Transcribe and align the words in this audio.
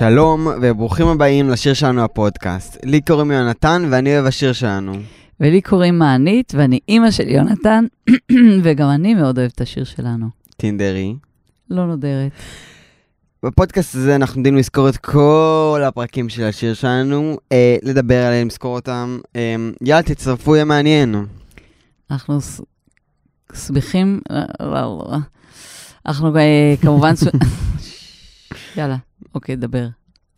שלום 0.00 0.48
וברוכים 0.62 1.06
הבאים 1.06 1.50
לשיר 1.50 1.74
שלנו 1.74 2.04
הפודקאסט. 2.04 2.76
לי 2.84 3.00
קוראים 3.00 3.30
יונתן 3.30 3.82
ואני 3.90 4.14
אוהב 4.14 4.26
השיר 4.26 4.52
שלנו. 4.52 4.92
ולי 5.40 5.60
קוראים 5.60 5.98
מענית, 5.98 6.52
ואני 6.56 6.78
אימא 6.88 7.10
של 7.10 7.28
יונתן, 7.28 7.84
וגם 8.64 8.88
אני 8.90 9.14
מאוד 9.14 9.38
אוהבת 9.38 9.54
את 9.54 9.60
השיר 9.60 9.84
שלנו. 9.84 10.26
טינדרי. 10.56 11.14
לא 11.70 11.86
נודרת. 11.86 12.32
בפודקאסט 13.42 13.94
הזה 13.94 14.16
אנחנו 14.16 14.38
יודעים 14.38 14.56
לזכור 14.56 14.88
את 14.88 14.96
כל 14.96 15.82
הפרקים 15.86 16.28
של 16.28 16.44
השיר 16.44 16.74
שלנו, 16.74 17.38
אה, 17.52 17.76
לדבר 17.82 18.26
עליהם, 18.26 18.46
לזכור 18.46 18.74
אותם. 18.74 19.18
אה, 19.36 19.56
יאללה, 19.82 20.02
תצטרפו, 20.02 20.54
יהיה 20.54 20.64
מעניין. 20.64 21.26
אנחנו 22.10 22.38
שמחים, 23.54 24.20
לא, 24.30 24.40
לא, 24.60 25.04
לא. 25.10 25.16
אנחנו 26.06 26.36
אה, 26.36 26.74
כמובן... 26.80 27.12
יאללה, 28.76 28.96
אוקיי, 29.34 29.56
דבר. 29.56 29.86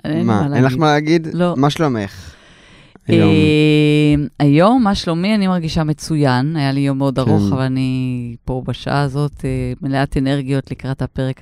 מה, 0.05 0.47
אין 0.55 0.65
לך 0.65 0.77
מה 0.77 0.87
להגיד? 0.87 1.29
לא. 1.33 1.55
מה 1.57 1.71
שלומך? 1.71 2.35
היום. 3.09 3.31
אה, 3.31 4.15
היום, 4.39 4.83
מה 4.85 4.95
שלומי? 4.95 5.35
אני 5.35 5.47
מרגישה 5.47 5.85
מצוין. 5.85 6.57
היה 6.57 6.73
לי 6.73 6.81
יום 6.81 6.99
מאוד 6.99 7.19
ארוך, 7.19 7.43
כן. 7.49 7.53
אבל 7.53 7.63
אני 7.63 8.37
פה 8.45 8.63
בשעה 8.67 9.03
הזאת 9.03 9.45
אה, 9.45 9.73
מלאת 9.83 10.17
אנרגיות 10.17 10.71
לקראת 10.71 11.03
הפרק 11.03 11.41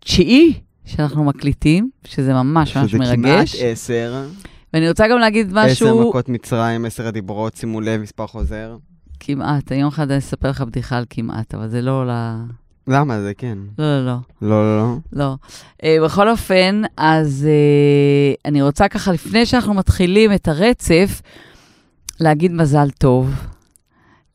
התשיעי 0.00 0.52
שאנחנו 0.84 1.24
מקליטים, 1.24 1.90
שזה 2.04 2.32
ממש 2.32 2.76
ממש 2.76 2.90
שזה 2.90 2.98
כמעט 2.98 3.18
מרגש. 3.18 3.56
עשר. 3.62 4.26
ואני 4.74 4.88
רוצה 4.88 5.08
גם 5.08 5.18
להגיד 5.18 5.58
עשר 5.58 5.72
משהו, 5.72 6.08
מכות 6.08 6.28
מצרים, 6.28 6.84
עשר 6.84 7.06
הדיברות, 7.06 7.56
שימו 7.56 7.80
לב, 7.80 8.00
מספר 8.00 8.26
חוזר. 8.26 8.76
כמעט, 9.20 9.72
היום 9.72 9.88
אחד 9.88 10.10
אני 10.10 10.18
אספר 10.18 10.50
לך 10.50 10.60
בדיחה 10.60 10.98
על 10.98 11.04
כמעט, 11.10 11.54
אבל 11.54 11.68
זה 11.68 11.82
לא 11.82 12.06
ל... 12.06 12.10
למה 12.90 13.20
זה 13.20 13.32
כן? 13.38 13.58
לא, 13.78 13.84
לא, 13.84 14.06
לא. 14.06 14.16
לא, 14.42 14.50
לא, 14.50 14.78
לא. 14.78 14.96
לא. 15.12 15.36
Uh, 15.82 16.04
בכל 16.04 16.28
אופן, 16.28 16.82
אז 16.96 17.46
uh, 17.48 18.40
אני 18.44 18.62
רוצה 18.62 18.88
ככה, 18.88 19.12
לפני 19.12 19.46
שאנחנו 19.46 19.74
מתחילים 19.74 20.32
את 20.32 20.48
הרצף, 20.48 21.22
להגיד 22.20 22.52
מזל 22.52 22.90
טוב 22.90 23.34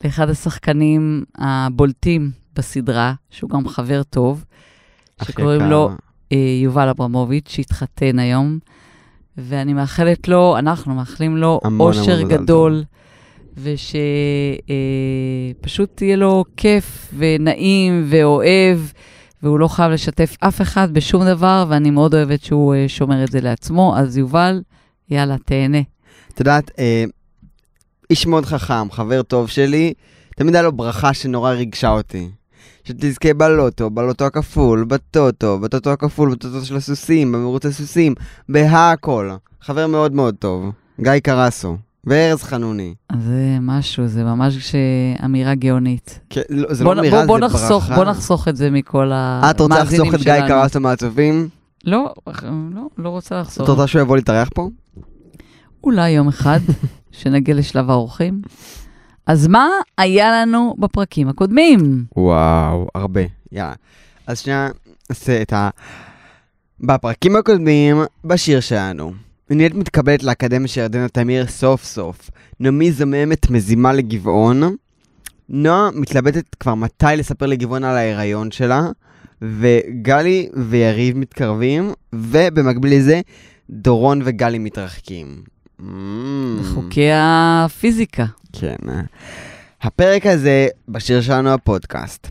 לאחד 0.03 0.29
השחקנים 0.29 1.23
הבולטים 1.37 2.31
בסדרה, 2.55 3.13
שהוא 3.29 3.49
גם 3.49 3.67
חבר 3.67 4.03
טוב, 4.03 4.45
שקוראים 5.23 5.61
יקר. 5.61 5.69
לו 5.69 5.89
uh, 5.89 6.35
יובל 6.63 6.89
אברמוביץ', 6.89 7.49
שהתחתן 7.49 8.19
היום, 8.19 8.59
ואני 9.37 9.73
מאחלת 9.73 10.27
לו, 10.27 10.57
אנחנו 10.57 10.95
מאחלים 10.95 11.37
לו 11.37 11.59
המון 11.63 11.87
אושר 11.87 12.19
המון 12.19 12.29
גדול, 12.29 12.83
ושפשוט 15.57 16.01
יהיה 16.01 16.15
לו 16.15 16.43
כיף 16.57 17.13
ונעים 17.17 18.05
ואוהב, 18.09 18.79
והוא 19.43 19.59
לא 19.59 19.67
חייב 19.67 19.91
לשתף 19.91 20.35
אף 20.39 20.61
אחד 20.61 20.93
בשום 20.93 21.25
דבר, 21.25 21.65
ואני 21.69 21.91
מאוד 21.91 22.15
אוהבת 22.15 22.43
שהוא 22.43 22.75
אה, 22.75 22.85
שומר 22.87 23.23
את 23.23 23.31
זה 23.31 23.41
לעצמו. 23.41 23.93
אז 23.97 24.17
יובל, 24.17 24.61
יאללה, 25.09 25.35
תהנה. 25.45 25.81
את 26.33 26.39
יודעת, 26.39 26.71
אה, 26.79 27.03
איש 28.09 28.27
מאוד 28.27 28.45
חכם, 28.45 28.91
חבר 28.91 29.21
טוב 29.21 29.49
שלי, 29.49 29.93
תמיד 30.35 30.55
היה 30.55 30.63
לו 30.63 30.71
ברכה 30.71 31.13
שנורא 31.13 31.51
ריגשה 31.51 31.89
אותי. 31.89 32.29
שתזכה 32.83 33.33
בלוטו, 33.33 33.89
בלוטו 33.89 34.25
הכפול, 34.25 34.83
בטוטו, 34.83 35.59
בטוטו 35.59 35.89
הכפול, 35.89 36.31
בטוטו 36.31 36.65
של 36.65 36.75
הסוסים, 36.75 37.31
במרוץ 37.31 37.65
הסוסים, 37.65 38.13
בהכל. 38.49 39.31
חבר 39.61 39.87
מאוד 39.87 40.13
מאוד 40.13 40.35
טוב. 40.39 40.71
גיא 41.01 41.19
קרסו, 41.23 41.77
וארז 42.05 42.43
חנוני. 42.43 42.93
זה 43.19 43.57
משהו, 43.61 44.07
זה 44.07 44.23
ממש 44.23 44.75
אמירה 45.25 45.55
גאונית. 45.55 46.19
כן, 46.29 46.41
לא, 46.49 46.73
זה 46.73 46.83
בוא, 46.83 46.93
לא 46.93 46.99
אמירה, 47.01 47.25
בוא, 47.25 47.39
זה 47.39 47.45
נחסוך, 47.45 47.83
ברכה. 47.83 47.95
בוא 47.95 48.05
נחסוך 48.05 48.47
את 48.47 48.55
זה 48.55 48.71
מכל 48.71 49.11
אה, 49.11 49.51
את 49.51 49.61
רוצה 49.61 49.75
המאזינים 49.75 50.05
לחסוך 50.11 50.23
שלנו. 50.23 50.37
את 50.37 50.47
גיא 50.47 50.55
קרסו 50.55 50.79
מהטובים? 50.79 51.49
לא, 51.85 52.13
לא, 52.71 52.81
לא 52.97 53.09
רוצה 53.09 53.41
את 53.41 53.45
לחסוך. 53.45 53.69
רוצה 53.69 53.87
שהוא 53.87 54.01
יבוא 54.01 54.15
להתארח 54.15 54.49
פה? 54.53 54.69
אולי 55.83 56.09
יום 56.09 56.27
אחד, 56.27 56.59
שנגיע 57.21 57.55
לשלב 57.55 57.89
האורחים. 57.89 58.41
אז 59.27 59.47
מה 59.47 59.67
היה 59.97 60.31
לנו 60.31 60.75
בפרקים 60.79 61.27
הקודמים? 61.29 62.05
וואו, 62.17 62.87
הרבה. 62.95 63.21
יאללה. 63.51 63.73
אז 64.27 64.39
שנייה, 64.39 64.69
נעשה 65.09 65.41
את 65.41 65.53
ה... 65.53 65.69
בפרקים 66.79 67.35
הקודמים, 67.35 67.97
בשיר 68.25 68.59
שלנו. 68.59 69.24
נהיית 69.49 69.75
מתקבלת 69.75 70.23
לאקדמיה 70.23 70.67
של 70.67 70.81
ירדנה 70.81 71.09
תמיר 71.09 71.47
סוף 71.47 71.83
סוף. 71.83 72.29
נעמי 72.59 72.91
זוממת 72.91 73.49
מזימה 73.49 73.93
לגבעון. 73.93 74.75
נועה 75.49 75.89
מתלבטת 75.93 76.55
כבר 76.59 76.75
מתי 76.75 77.05
לספר 77.17 77.45
לגבעון 77.45 77.83
על 77.83 77.95
ההיריון 77.95 78.51
שלה. 78.51 78.81
וגלי 79.41 80.49
ויריב 80.69 81.17
מתקרבים, 81.17 81.93
ובמקביל 82.13 82.93
לזה, 82.93 83.21
דורון 83.69 84.21
וגלי 84.25 84.59
מתרחקים. 84.59 85.43
Mm. 85.79 85.83
חוקי 86.73 87.09
הפיזיקה. 87.13 88.25
כן. 88.53 88.75
הפרק 89.81 90.25
הזה 90.25 90.67
בשיר 90.89 91.21
שלנו 91.21 91.49
הפודקאסט. 91.49 92.27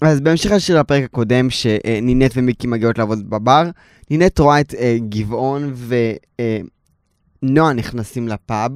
אז 0.00 0.20
בהמשך 0.20 0.50
לשיר 0.50 0.78
הפרק 0.78 1.04
הקודם, 1.04 1.50
שנינת 1.50 2.30
ומיקי 2.34 2.66
מגיעות 2.66 2.98
לעבוד 2.98 3.30
בבר, 3.30 3.70
נינת 4.10 4.38
רואה 4.38 4.60
את 4.60 4.74
אה, 4.74 4.96
גבעון 5.08 5.74
ונועה 7.42 7.72
נכנסים 7.72 8.28
לפאב, 8.28 8.72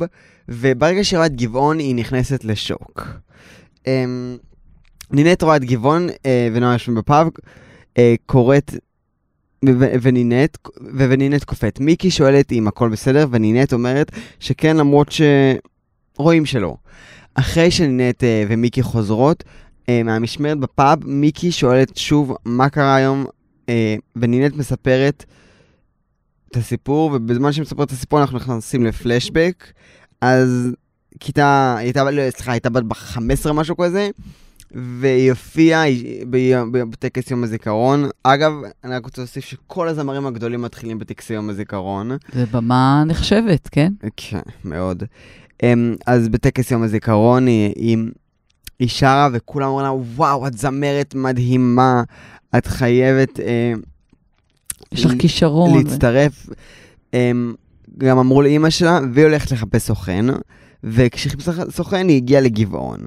וברגע 0.48 1.04
שהיא 1.04 1.18
רואה 1.18 1.26
את 1.26 1.36
גבעון 1.36 1.78
היא 1.78 1.94
נכנסת 1.94 2.44
לשוק. 2.44 3.08
אמ, 3.86 4.36
נינת 5.10 5.42
רואה 5.42 5.56
את 5.56 5.64
גבעון 5.64 6.08
אה, 6.26 6.48
ונועה 6.52 6.72
יושבים 6.72 6.94
בפאב, 6.94 7.28
אה, 7.98 8.14
קוראת 8.26 8.74
ונינת, 10.02 10.58
ונינת 10.94 11.44
קופאת. 11.44 11.80
מיקי 11.80 12.10
שואלת 12.10 12.52
אם 12.52 12.68
הכל 12.68 12.88
בסדר, 12.88 13.26
ונינת 13.30 13.72
אומרת 13.72 14.12
שכן 14.40 14.76
למרות 14.76 15.12
שרואים 16.16 16.46
שלא. 16.46 16.76
אחרי 17.34 17.70
שנינת 17.70 18.24
אה, 18.24 18.44
ומיקי 18.48 18.82
חוזרות 18.82 19.44
אה, 19.46 19.63
מהמשמרת 20.04 20.58
בפאב, 20.58 21.06
מיקי 21.06 21.52
שואלת 21.52 21.96
שוב 21.96 22.36
מה 22.44 22.68
קרה 22.68 22.94
היום, 22.94 23.26
אה, 23.68 23.96
ונינת 24.16 24.56
מספרת 24.56 25.24
את 26.50 26.56
הסיפור, 26.56 27.10
ובזמן 27.14 27.52
שהיא 27.52 27.62
מספרת 27.62 27.86
את 27.86 27.92
הסיפור 27.92 28.20
אנחנו 28.20 28.38
נכנסים 28.38 28.84
לפלשבק. 28.84 29.64
אז 30.20 30.68
כיתה, 31.20 31.74
הייתה, 31.78 32.10
לא, 32.10 32.30
סליחה, 32.30 32.52
הייתה 32.52 32.70
בת 32.70 32.92
15 32.92 33.52
משהו 33.52 33.76
כזה, 33.76 34.10
והיא 34.70 35.30
הופיעה 35.30 35.84
בטקס 36.90 37.30
יום 37.30 37.44
הזיכרון. 37.44 38.08
אגב, 38.22 38.52
אני 38.84 38.94
רק 38.94 39.04
רוצה 39.04 39.20
להוסיף 39.20 39.44
שכל 39.44 39.88
הזמרים 39.88 40.26
הגדולים 40.26 40.62
מתחילים 40.62 40.98
בטקסי 40.98 41.34
יום 41.34 41.50
הזיכרון. 41.50 42.10
זה 42.32 42.46
במה 42.46 43.02
נחשבת, 43.06 43.68
כן? 43.72 43.92
כן, 44.16 44.40
מאוד. 44.64 45.02
Um, 45.52 45.66
אז 46.06 46.28
בטקס 46.28 46.70
יום 46.70 46.82
הזיכרון 46.82 47.46
היא, 47.46 47.72
היא, 47.76 47.98
היא 48.78 48.88
שרה 48.88 49.28
וכולם 49.32 49.68
אומרים 49.68 49.86
לה, 49.86 49.92
וואו, 49.92 50.46
את 50.46 50.58
זמרת 50.58 51.14
מדהימה, 51.14 52.02
את 52.58 52.66
חייבת 52.66 53.38
uh, 53.38 53.42
יש 54.92 55.06
לך 55.06 55.12
כישרון. 55.18 55.78
להצטרף. 55.78 56.46
Um, 57.12 57.16
גם 57.98 58.18
אמרו 58.18 58.42
לאימא 58.42 58.70
שלה, 58.70 59.00
והיא 59.12 59.24
הולכת 59.24 59.50
לחפש 59.50 59.82
סוכן, 59.82 60.24
וכשהיא 60.84 61.30
חיפשה 61.30 61.52
סוכן 61.70 62.08
היא 62.08 62.16
הגיעה 62.16 62.40
לגבעון. 62.40 62.98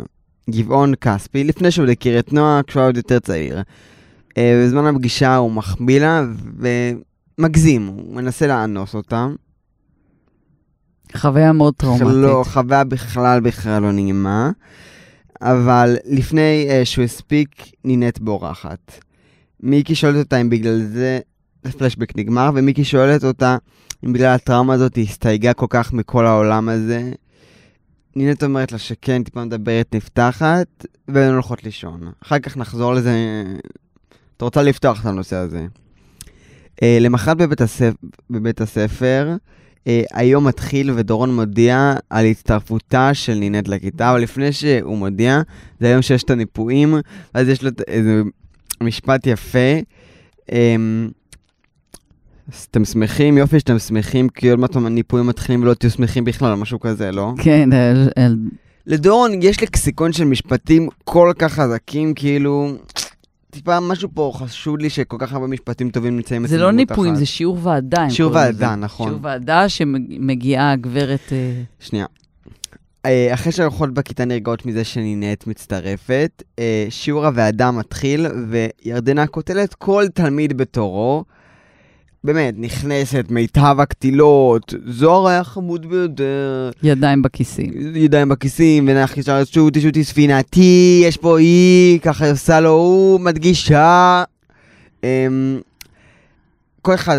גבעון 0.49 0.93
כספי, 1.01 1.43
לפני 1.43 1.71
שהוא 1.71 1.87
הכיר 1.87 2.19
את 2.19 2.33
נועה, 2.33 2.61
כשהוא 2.67 2.79
היה 2.79 2.87
עוד 2.87 2.97
יותר 2.97 3.19
צעיר. 3.19 3.61
Uh, 4.29 4.33
בזמן 4.63 4.95
הפגישה 4.95 5.35
הוא 5.35 5.51
מחמיא 5.51 5.99
לה 5.99 6.25
ומגזים, 7.39 7.85
הוא 7.85 8.15
מנסה 8.15 8.47
לאנוס 8.47 8.95
אותה. 8.95 9.27
חוויה 11.15 11.51
מאוד 11.53 11.73
טראומטית. 11.73 12.07
לא, 12.07 12.43
חוויה 12.47 12.83
בכלל 12.83 13.39
בכלל 13.39 13.81
לא 13.81 13.91
נעימה, 13.91 14.51
אבל 15.41 15.97
לפני 16.05 16.67
uh, 16.69 16.85
שהוא 16.85 17.05
הספיק, 17.05 17.71
נינת 17.83 18.19
בורחת. 18.19 18.99
מיקי 19.59 19.95
שואלת 19.95 20.15
אותה 20.15 20.41
אם 20.41 20.49
בגלל 20.49 20.83
זה 20.83 21.19
הפלשבק 21.65 22.17
נגמר, 22.17 22.49
ומיקי 22.55 22.83
שואלת 22.83 23.23
אותה 23.23 23.57
אם 24.05 24.13
בגלל 24.13 24.35
הטראומה 24.35 24.73
הזאת 24.73 24.95
היא 24.95 25.05
הסתייגה 25.05 25.53
כל 25.53 25.65
כך 25.69 25.93
מכל 25.93 26.25
העולם 26.25 26.69
הזה. 26.69 27.11
נינת 28.15 28.43
אומרת 28.43 28.71
לה 28.71 28.77
שכן, 28.77 29.23
טיפה 29.23 29.45
מדברת 29.45 29.95
נפתחת, 29.95 30.85
והן 31.07 31.33
הולכות 31.33 31.63
לישון. 31.63 32.11
אחר 32.23 32.39
כך 32.39 32.57
נחזור 32.57 32.93
לזה, 32.93 33.43
את 34.37 34.41
רוצה 34.41 34.63
לפתוח 34.63 35.01
את 35.01 35.05
הנושא 35.05 35.35
הזה. 35.35 35.67
Uh, 36.75 36.85
למחרת 36.99 37.37
בבית, 37.37 37.61
הספ... 37.61 37.93
בבית 38.29 38.61
הספר, 38.61 39.35
היום 40.13 40.47
מתחיל 40.47 40.91
ודורון 40.95 41.35
מודיע 41.35 41.93
על 42.09 42.25
הצטרפותה 42.25 43.13
של 43.13 43.33
נינת 43.33 43.67
לכיתה, 43.67 44.11
אבל 44.11 44.21
לפני 44.21 44.51
שהוא 44.51 44.97
מודיע, 44.97 45.41
זה 45.79 45.87
היום 45.87 46.01
שיש 46.01 46.23
את 46.23 46.29
הניפויים, 46.29 46.95
ואז 47.35 47.47
יש 47.49 47.63
לו 47.63 47.69
איזה 47.87 48.21
משפט 48.83 49.27
יפה. 49.27 49.79
אז 52.53 52.67
אתם 52.71 52.85
שמחים? 52.85 53.37
יופי 53.37 53.59
שאתם 53.59 53.79
שמחים, 53.79 54.29
כי 54.29 54.49
עוד 54.49 54.59
מעט 54.59 54.75
הניפויים 54.75 55.27
מתחילים 55.27 55.61
ולא 55.61 55.73
תהיו 55.73 55.89
שמחים 55.91 56.25
בכלל, 56.25 56.53
משהו 56.55 56.79
כזה, 56.79 57.11
לא? 57.11 57.33
כן, 57.43 57.73
אל- 57.73 58.09
אל- 58.17 58.37
לדורון 58.87 59.31
יש 59.41 59.63
לקסיקון 59.63 60.13
של 60.13 60.23
משפטים 60.23 60.89
כל 61.03 61.33
כך 61.39 61.53
חזקים, 61.53 62.13
כאילו... 62.13 62.71
טיפה 63.49 63.79
משהו 63.79 64.09
פה 64.13 64.31
חשוד 64.35 64.81
לי 64.81 64.89
שכל 64.89 65.17
כך 65.19 65.33
הרבה 65.33 65.47
משפטים 65.47 65.89
טובים 65.89 66.15
נמצאים 66.15 66.47
זה 66.47 66.55
אצל 66.55 66.63
לא 66.63 66.71
ניפויים, 66.71 67.13
אחת. 67.13 67.19
זה 67.19 67.25
שיעור 67.25 67.57
ועדה. 67.63 68.09
שיעור 68.09 68.33
ועדה. 68.33 68.75
נכון. 68.75 69.07
שיעור 69.07 69.19
ועדה 69.23 69.69
שמגיעה 69.69 70.71
הגברת... 70.71 71.27
אה, 71.31 71.61
שנייה. 71.79 72.05
אה, 73.05 73.33
אחרי 73.33 73.51
שהרוחות 73.51 73.93
בכיתה 73.93 74.25
נרגעות 74.25 74.65
מזה 74.65 74.83
שנינט 74.83 75.47
מצטרפת, 75.47 76.43
אה, 76.59 76.87
שיעור 76.89 77.25
הוועדה 77.25 77.71
מתחיל, 77.71 78.25
וירדנה 78.49 79.27
קוטלת 79.27 79.73
כל 79.73 80.05
תלמיד 80.13 80.57
בתורו. 80.57 81.23
באמת, 82.27 82.53
נכנסת, 82.57 83.25
מיטב 83.29 83.75
הקטילות, 83.79 84.73
זוהר 84.87 85.27
היה 85.27 85.43
חמוד 85.43 85.85
ביותר, 85.89 86.71
ידיים 86.83 87.21
בכיסים. 87.21 87.73
ידיים 87.95 88.29
בכיסים, 88.29 88.87
ונח 88.87 89.17
ישר 89.17 89.43
שוטי 89.45 89.81
שוטי 89.81 90.03
ספינתי, 90.03 91.01
יש 91.05 91.17
פה 91.17 91.39
אי, 91.39 91.99
ככה 92.01 92.29
עושה 92.29 92.59
לו, 92.59 92.69
הוא 92.69 93.19
מדגישה. 93.19 94.23
אמ, 95.03 95.59
כל 96.81 96.93
אחד, 96.93 97.17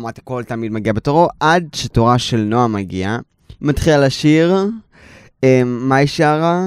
אמרתי, 0.00 0.20
כל 0.24 0.42
תלמיד 0.44 0.72
מגיע 0.72 0.92
בתורו, 0.92 1.28
עד 1.40 1.68
שתורה 1.74 2.18
של 2.18 2.40
נועה 2.40 2.68
מגיע. 2.68 3.10
היא 3.10 3.68
מתחילה 3.68 3.98
לשיר, 3.98 4.66
אמ, 5.42 5.48
מה 5.88 5.96
היא 5.96 6.08
שרה? 6.08 6.66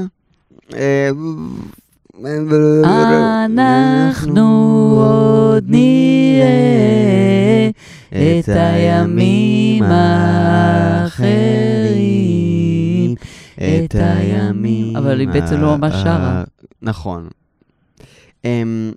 אמ, 0.74 1.56
אנחנו 3.46 4.42
עוד 4.98 5.64
נראה 5.68 7.70
את 8.12 8.50
הימים 8.50 9.84
האחרים, 9.84 11.36
את 13.56 13.96
הימים... 13.96 14.98
אבל 14.98 15.20
היא 15.20 15.28
בעצם 15.28 15.62
לא 15.62 15.78
ממש 15.78 15.94
שרה. 15.94 16.44
נכון. 16.82 17.28
אמ, 18.46 18.92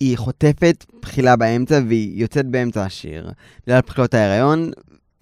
היא 0.00 0.18
חוטפת 0.18 0.84
בחילה 1.02 1.36
באמצע 1.36 1.80
והיא 1.88 2.20
יוצאת 2.20 2.46
באמצע 2.46 2.84
השיר, 2.84 3.30
בגלל 3.66 3.80
בחילות 3.86 4.14
ההיריון, 4.14 4.70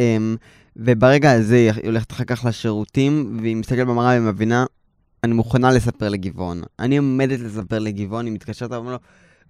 אמ, 0.01 0.37
וברגע 0.77 1.33
הזה 1.33 1.57
היא 1.57 1.73
הולכת 1.85 2.13
אחר 2.13 2.25
כך 2.25 2.45
לשירותים, 2.45 3.39
והיא 3.43 3.57
מסתכלת 3.57 3.87
במראה 3.87 4.19
ומבינה, 4.19 4.65
אני 5.25 5.33
מוכנה 5.35 5.71
לספר 5.71 6.09
לגבעון. 6.09 6.63
אני 6.79 6.97
עומדת 6.97 7.41
לספר 7.41 7.79
לגבעון, 7.79 8.27
היא 8.27 8.35
מתקשרת, 8.35 8.73
אבל 8.73 8.91
לו, 8.93 8.99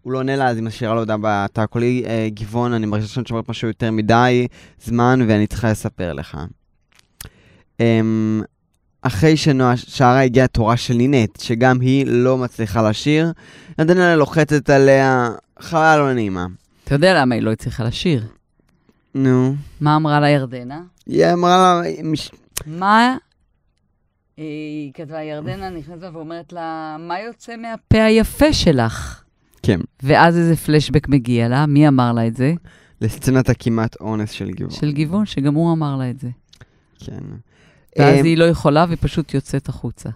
הוא 0.02 0.12
לא 0.12 0.18
עונה 0.18 0.36
לה, 0.36 0.48
אז 0.48 0.56
היא 0.56 0.64
משאירה 0.64 0.94
לו 0.94 1.00
הודעה 1.00 1.16
בתא 1.20 1.60
הקולי, 1.60 2.02
"אה, 2.06 2.28
גבעון, 2.34 2.72
אני 2.72 2.86
מרגישה 2.86 3.08
שאני 3.08 3.26
שומרת 3.28 3.48
משהו 3.48 3.68
יותר 3.68 3.90
מדי 3.90 4.46
זמן, 4.84 5.20
ואני 5.28 5.46
צריכה 5.46 5.70
לספר 5.70 6.12
לך. 6.12 6.38
אמ, 7.80 8.42
אחרי 9.02 9.36
שנועה 9.36 9.76
שרה 9.76 10.20
הגיעה 10.20 10.46
תורה 10.46 10.76
של 10.76 10.94
נינט, 10.94 11.40
שגם 11.40 11.80
היא 11.80 12.06
לא 12.06 12.38
מצליחה 12.38 12.90
לשיר, 12.90 13.32
נתנה 13.78 14.16
לוחצת 14.16 14.70
עליה 14.70 15.30
חוויה 15.60 15.96
לא 15.96 16.12
נעימה. 16.12 16.46
אתה 16.84 16.94
יודע 16.94 17.20
למה 17.20 17.34
היא 17.34 17.42
לא 17.42 17.52
הצליחה 17.52 17.84
לשיר? 17.84 18.26
נו. 19.14 19.54
מה 19.80 19.96
אמרה 19.96 20.20
לה 20.20 20.28
ירדנה? 20.28 20.80
היא 21.06 21.26
אמרה 21.32 21.82
לה, 21.82 21.90
מה? 22.66 23.16
היא 24.38 24.92
כתבה, 24.94 25.22
ירדנה 25.22 25.70
נכנסת 25.70 26.08
ואומרת 26.12 26.52
לה, 26.52 26.96
מה 27.00 27.20
יוצא 27.20 27.56
מהפה 27.56 28.04
היפה 28.04 28.52
שלך? 28.52 29.22
כן, 29.62 29.80
ואז 30.02 30.36
איזה 30.36 30.56
פלשבק 30.56 31.08
מגיע 31.08 31.48
לה, 31.48 31.66
מי 31.66 31.88
אמר 31.88 32.12
לה 32.12 32.26
את 32.26 32.36
זה? 32.36 32.52
לסצנת 33.00 33.48
הכמעט 33.48 33.96
אונס 34.00 34.30
של 34.30 34.50
גבעון. 34.50 34.70
של 34.70 34.92
גבעון, 34.92 35.26
שגם 35.26 35.54
הוא 35.54 35.72
אמר 35.72 35.96
לה 35.96 36.10
את 36.10 36.20
זה. 36.20 36.28
כן. 36.98 37.18
ואז 37.98 38.18
אמ, 38.18 38.24
היא 38.24 38.38
לא 38.38 38.44
יכולה 38.44 38.84
והיא 38.88 38.98
פשוט 39.00 39.34
יוצאת 39.34 39.68
החוצה. 39.68 40.08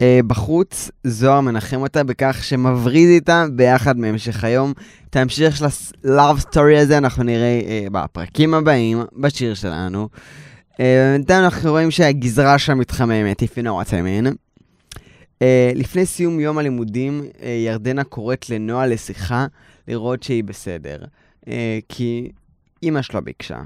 אה, 0.00 0.20
בחוץ, 0.26 0.90
זוהר 1.04 1.40
מנחם 1.40 1.80
אותה 1.80 2.04
בכך 2.04 2.44
שמבריד 2.44 3.08
איתה 3.08 3.44
ביחד 3.52 3.98
מהמשך 3.98 4.44
היום. 4.44 4.72
את 5.10 5.16
ההמשך 5.16 5.56
של 5.56 5.64
ה-love 5.64 6.40
story 6.40 6.78
הזה 6.82 6.98
אנחנו 6.98 7.22
נראה 7.22 7.60
אה, 7.66 7.86
בפרקים 7.92 8.54
הבאים, 8.54 9.02
בשיר 9.16 9.54
שלנו. 9.54 10.08
אה, 10.80 11.12
בינתיים 11.12 11.44
אנחנו 11.44 11.70
רואים 11.70 11.90
שהגזרה 11.90 12.58
שם 12.58 12.78
מתחממת, 12.78 13.42
if 13.42 13.58
you 13.58 13.62
know 13.62 13.84
what 13.84 13.90
I 13.90 13.92
mean. 13.92 14.34
אה, 15.42 15.72
לפני 15.74 16.06
סיום 16.06 16.40
יום 16.40 16.58
הלימודים, 16.58 17.24
אה, 17.42 17.48
ירדנה 17.48 18.04
קוראת 18.04 18.50
לנועה 18.50 18.86
לשיחה, 18.86 19.46
לראות 19.88 20.22
שהיא 20.22 20.44
בסדר. 20.44 20.98
אה, 21.48 21.78
כי 21.88 22.32
אימא 22.82 23.02
שלו 23.02 23.24
ביקשה. 23.24 23.60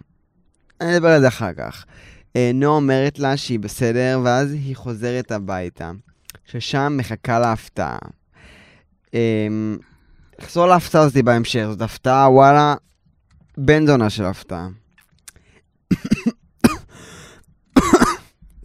אני 0.80 0.96
אדבר 0.96 1.08
על 1.08 1.20
זה 1.20 1.28
אחר 1.28 1.52
כך. 1.52 1.84
אה, 2.36 2.50
נועה 2.54 2.76
אומרת 2.76 3.18
לה 3.18 3.36
שהיא 3.36 3.58
בסדר, 3.58 4.20
ואז 4.24 4.52
היא 4.52 4.76
חוזרת 4.76 5.32
הביתה, 5.32 5.90
ששם 6.44 6.94
מחכה 6.96 7.38
לה 7.38 7.52
הפתעה. 7.52 7.98
אמ, 9.14 9.78
נחזור 10.40 10.66
להפתעה 10.66 11.02
הזאתי 11.02 11.22
בהמשך, 11.22 11.66
זאת 11.70 11.80
הפתעה, 11.80 12.30
וואלה, 12.30 12.74
בן 13.58 13.86
זונה 13.86 14.10
של 14.10 14.24
הפתעה. 14.24 14.68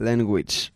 לנגוויץ'. 0.01 0.69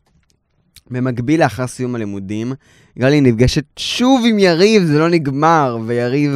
במקביל 0.91 1.43
לאחר 1.43 1.67
סיום 1.67 1.95
הלימודים, 1.95 2.53
גלי 2.99 3.21
נפגשת 3.21 3.65
שוב 3.79 4.25
עם 4.29 4.39
יריב, 4.39 4.83
זה 4.83 4.99
לא 4.99 5.09
נגמר, 5.09 5.77
ויריב 5.85 6.31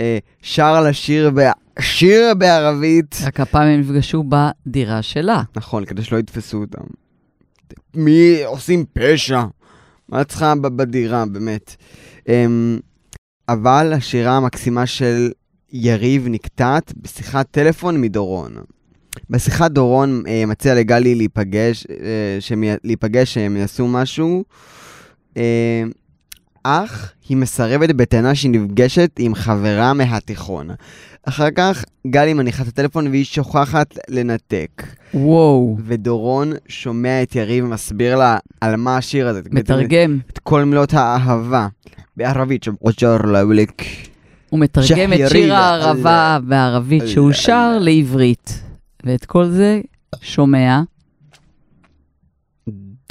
אה, 0.00 0.18
שר 0.42 0.80
לה 0.80 0.92
שיר, 0.92 1.30
ב- 1.34 1.80
שיר 1.80 2.34
בערבית. 2.34 3.16
רק 3.26 3.40
הפעם 3.40 3.68
הם 3.68 3.80
נפגשו 3.80 4.24
בדירה 4.28 5.02
שלה. 5.02 5.42
נכון, 5.56 5.84
כדי 5.84 6.02
שלא 6.02 6.18
יתפסו 6.18 6.60
אותם. 6.60 6.84
מי 7.94 8.44
עושים 8.44 8.84
פשע? 8.92 9.42
מה 10.08 10.24
צריכה 10.24 10.54
בדירה, 10.54 11.26
באמת? 11.26 11.76
Um, 12.18 12.30
אבל 13.48 13.92
השירה 13.92 14.36
המקסימה 14.36 14.86
של 14.86 15.30
יריב 15.72 16.28
נקטעת 16.28 16.92
בשיחת 16.96 17.46
טלפון 17.50 18.00
מדורון. 18.00 18.56
בשיחת 19.30 19.70
דורון 19.70 20.22
uh, 20.24 20.46
מציע 20.46 20.74
לגלי 20.74 21.14
להיפגש, 21.14 21.84
uh, 21.84 21.90
שהם, 22.40 22.64
להיפגש, 22.84 23.34
שהם 23.34 23.56
יעשו 23.56 23.88
משהו, 23.88 24.44
uh, 25.34 25.38
אך 26.62 27.12
היא 27.28 27.36
מסרבת 27.36 27.90
בטענה 27.90 28.34
שהיא 28.34 28.50
נפגשת 28.50 29.10
עם 29.18 29.34
חברה 29.34 29.92
מהתיכון. 29.92 30.70
אחר 31.28 31.50
כך 31.50 31.84
גלי 32.06 32.34
מניחה 32.34 32.62
את 32.62 32.68
הטלפון 32.68 33.06
והיא 33.06 33.24
שוכחת 33.24 33.98
לנתק. 34.08 34.82
וואו, 35.14 35.76
ודורון 35.84 36.52
שומע 36.68 37.22
את 37.22 37.36
יריב 37.36 37.64
מסביר 37.64 38.16
לה 38.16 38.38
על 38.60 38.76
מה 38.76 38.96
השיר 38.96 39.28
הזה. 39.28 39.40
מתרגם. 39.50 40.18
את 40.32 40.38
כל 40.38 40.64
מילות 40.64 40.94
האהבה. 40.94 41.68
בערבית, 42.16 42.66
לאוליק. 43.24 43.82
הוא 44.50 44.60
מתרגם 44.60 45.12
את 45.12 45.18
שיר 45.28 45.54
הערבה 45.54 46.38
בערבית 46.44 47.08
שהוא 47.08 47.32
שר 47.32 47.78
לעברית. 47.80 48.65
ואת 49.06 49.24
כל 49.24 49.46
זה 49.48 49.80
שומע. 50.20 50.80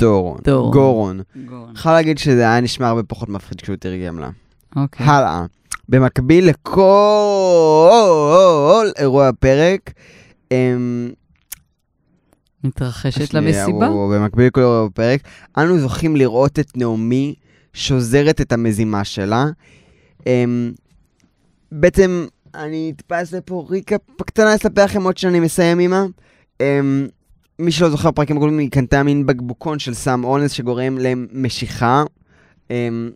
דורון. 0.01 0.37
דורון. 0.43 0.71
גורון. 0.73 1.21
יכול 1.75 1.91
להגיד 1.91 2.17
שזה 2.17 2.41
היה 2.41 2.61
נשמע 2.61 2.87
הרבה 2.87 3.03
פחות 3.03 3.29
מפחיד 3.29 3.61
כשהוא 3.61 3.75
תרגם 3.75 4.19
לה. 4.19 4.29
אוקיי. 4.75 5.05
הלאה. 5.05 5.45
במקביל 5.89 6.49
לכל 6.49 7.89
אירוע 8.97 9.27
הפרק, 9.27 9.93
אמ, 10.51 11.09
מתרחשת 12.63 13.33
לה 13.33 13.41
שנייה, 13.41 13.63
מסיבה. 13.67 13.87
הוא- 13.87 14.15
במקביל 14.15 14.47
לכל 14.47 14.61
אירוע 14.61 14.87
בפרק, 14.87 15.21
אנו 15.57 15.79
זוכים 15.79 16.15
לראות 16.15 16.59
את 16.59 16.77
נעמי 16.77 17.35
שוזרת 17.73 18.41
את 18.41 18.51
המזימה 18.51 19.03
שלה. 19.03 19.45
אמ, 20.27 20.71
בעצם, 21.71 22.25
אני 22.55 22.93
טיפה 22.97 23.19
אעשה 23.19 23.41
פה 23.41 23.67
ריקה 23.69 23.95
קטנה 24.25 24.55
לספר 24.55 24.85
לכם 24.85 25.03
עוד 25.03 25.17
שאני 25.17 25.39
מסיים 25.39 25.77
עימה. 25.77 26.05
אמ, 26.61 27.07
מי 27.59 27.71
שלא 27.71 27.89
זוכר 27.89 28.11
פרקים 28.11 28.37
הקודמים, 28.37 28.59
היא 28.59 28.71
קנתה 28.71 29.03
מין 29.03 29.25
בקבוקון 29.25 29.79
של 29.79 29.93
סם 29.93 30.23
אונס 30.23 30.51
שגורם 30.51 30.97
למשיכה. 30.97 32.03
אמ, 32.69 33.11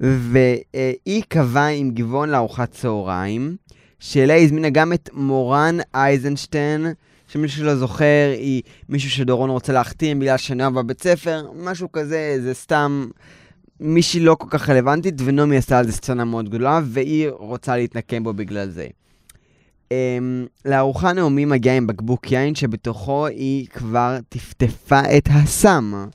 והיא 0.00 1.22
קבעה 1.28 1.68
עם 1.68 1.90
גבעון 1.90 2.30
לארוחת 2.30 2.70
צהריים, 2.70 3.56
שאליה 4.00 4.36
הזמינה 4.36 4.70
גם 4.70 4.92
את 4.92 5.10
מורן 5.12 5.76
אייזנשטיין, 5.94 6.86
שמי 7.28 7.48
שלא 7.48 7.76
זוכר, 7.76 8.32
היא 8.34 8.62
מישהו 8.88 9.10
שדורון 9.10 9.50
רוצה 9.50 9.72
להחתים 9.72 10.20
בגלל 10.20 10.36
שנועה 10.36 10.70
בבית 10.70 11.02
ספר, 11.02 11.46
משהו 11.54 11.92
כזה, 11.92 12.38
זה 12.42 12.54
סתם 12.54 13.08
מישהי 13.80 14.20
לא 14.20 14.34
כל 14.34 14.46
כך 14.50 14.70
רלוונטית, 14.70 15.14
ונעמי 15.24 15.56
עשתה 15.56 15.78
על 15.78 15.86
זה 15.86 15.92
סצנה 15.92 16.24
מאוד 16.24 16.48
גדולה, 16.48 16.80
והיא 16.84 17.28
רוצה 17.28 17.76
להתנקם 17.76 18.24
בו 18.24 18.32
בגלל 18.32 18.70
זה. 18.70 18.86
Um, 19.84 19.88
לארוחה 20.64 21.12
נעמי 21.12 21.44
מגיעה 21.44 21.76
עם 21.76 21.86
בקבוק 21.86 22.32
יין 22.32 22.54
שבתוכו 22.54 23.26
היא 23.26 23.66
כבר 23.66 24.18
טפטפה 24.28 25.00
את 25.18 25.28
הסם. 25.32 26.06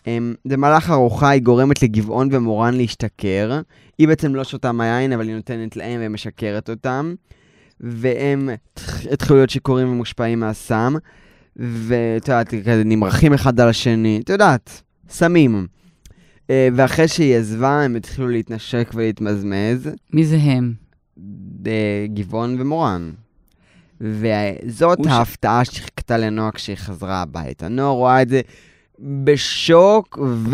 Um, 0.00 0.06
במהלך 0.44 0.90
הארוחה 0.90 1.28
היא 1.28 1.42
גורמת 1.42 1.82
לגבעון 1.82 2.28
ומורן 2.32 2.74
להשתכר. 2.74 3.60
היא 3.98 4.08
בעצם 4.08 4.34
לא 4.34 4.44
שותה 4.44 4.72
מהיין, 4.72 5.12
אבל 5.12 5.28
היא 5.28 5.34
נותנת 5.36 5.76
להם 5.76 6.00
ומשקרת 6.02 6.70
אותם. 6.70 7.14
והם 7.80 8.48
התחילו 9.12 9.36
להיות 9.36 9.50
שיכורים 9.50 9.92
ומושפעים 9.92 10.40
מהסם. 10.40 10.94
ואת 11.56 12.28
יודעת, 12.28 12.54
כזה 12.54 12.82
נמרחים 12.84 13.32
אחד 13.32 13.60
על 13.60 13.68
השני. 13.68 14.20
את 14.24 14.30
יודעת, 14.30 14.82
סמים. 15.08 15.66
אה, 16.50 16.68
ואחרי 16.74 17.08
שהיא 17.08 17.36
עזבה, 17.36 17.80
הם 17.82 17.96
התחילו 17.96 18.28
להתנשק 18.28 18.90
ולהתמזמז, 18.94 19.88
מי 20.12 20.24
זה 20.26 20.36
הם? 20.36 20.72
אה, 21.66 21.72
גבעון 22.14 22.56
ומורן. 22.60 23.12
וזאת 24.00 24.98
הוא 24.98 25.06
ש- 25.06 25.10
ההפתעה 25.10 25.64
שחיכתה 25.64 26.16
לנועה 26.18 26.50
כשהיא 26.50 26.76
חזרה 26.76 27.22
הביתה. 27.22 27.68
נועה 27.68 27.90
רואה 27.90 28.22
את 28.22 28.28
זה 28.28 28.40
בשוק 29.24 30.18
ו... 30.22 30.50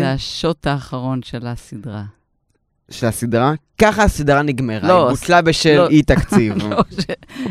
זה 0.00 0.12
השוט 0.12 0.66
האחרון 0.66 1.20
של 1.22 1.46
הסדרה. 1.46 2.04
של 2.90 3.06
הסדרה. 3.06 3.52
ככה 3.78 4.02
הסדרה 4.02 4.42
נגמרה, 4.42 4.88
לא, 4.88 5.08
היא 5.08 5.16
בוטלה 5.16 5.42
בשל 5.42 5.76
לא. 5.76 5.88
אי 5.88 6.02
תקציב. 6.02 6.56
לא, 6.70 6.82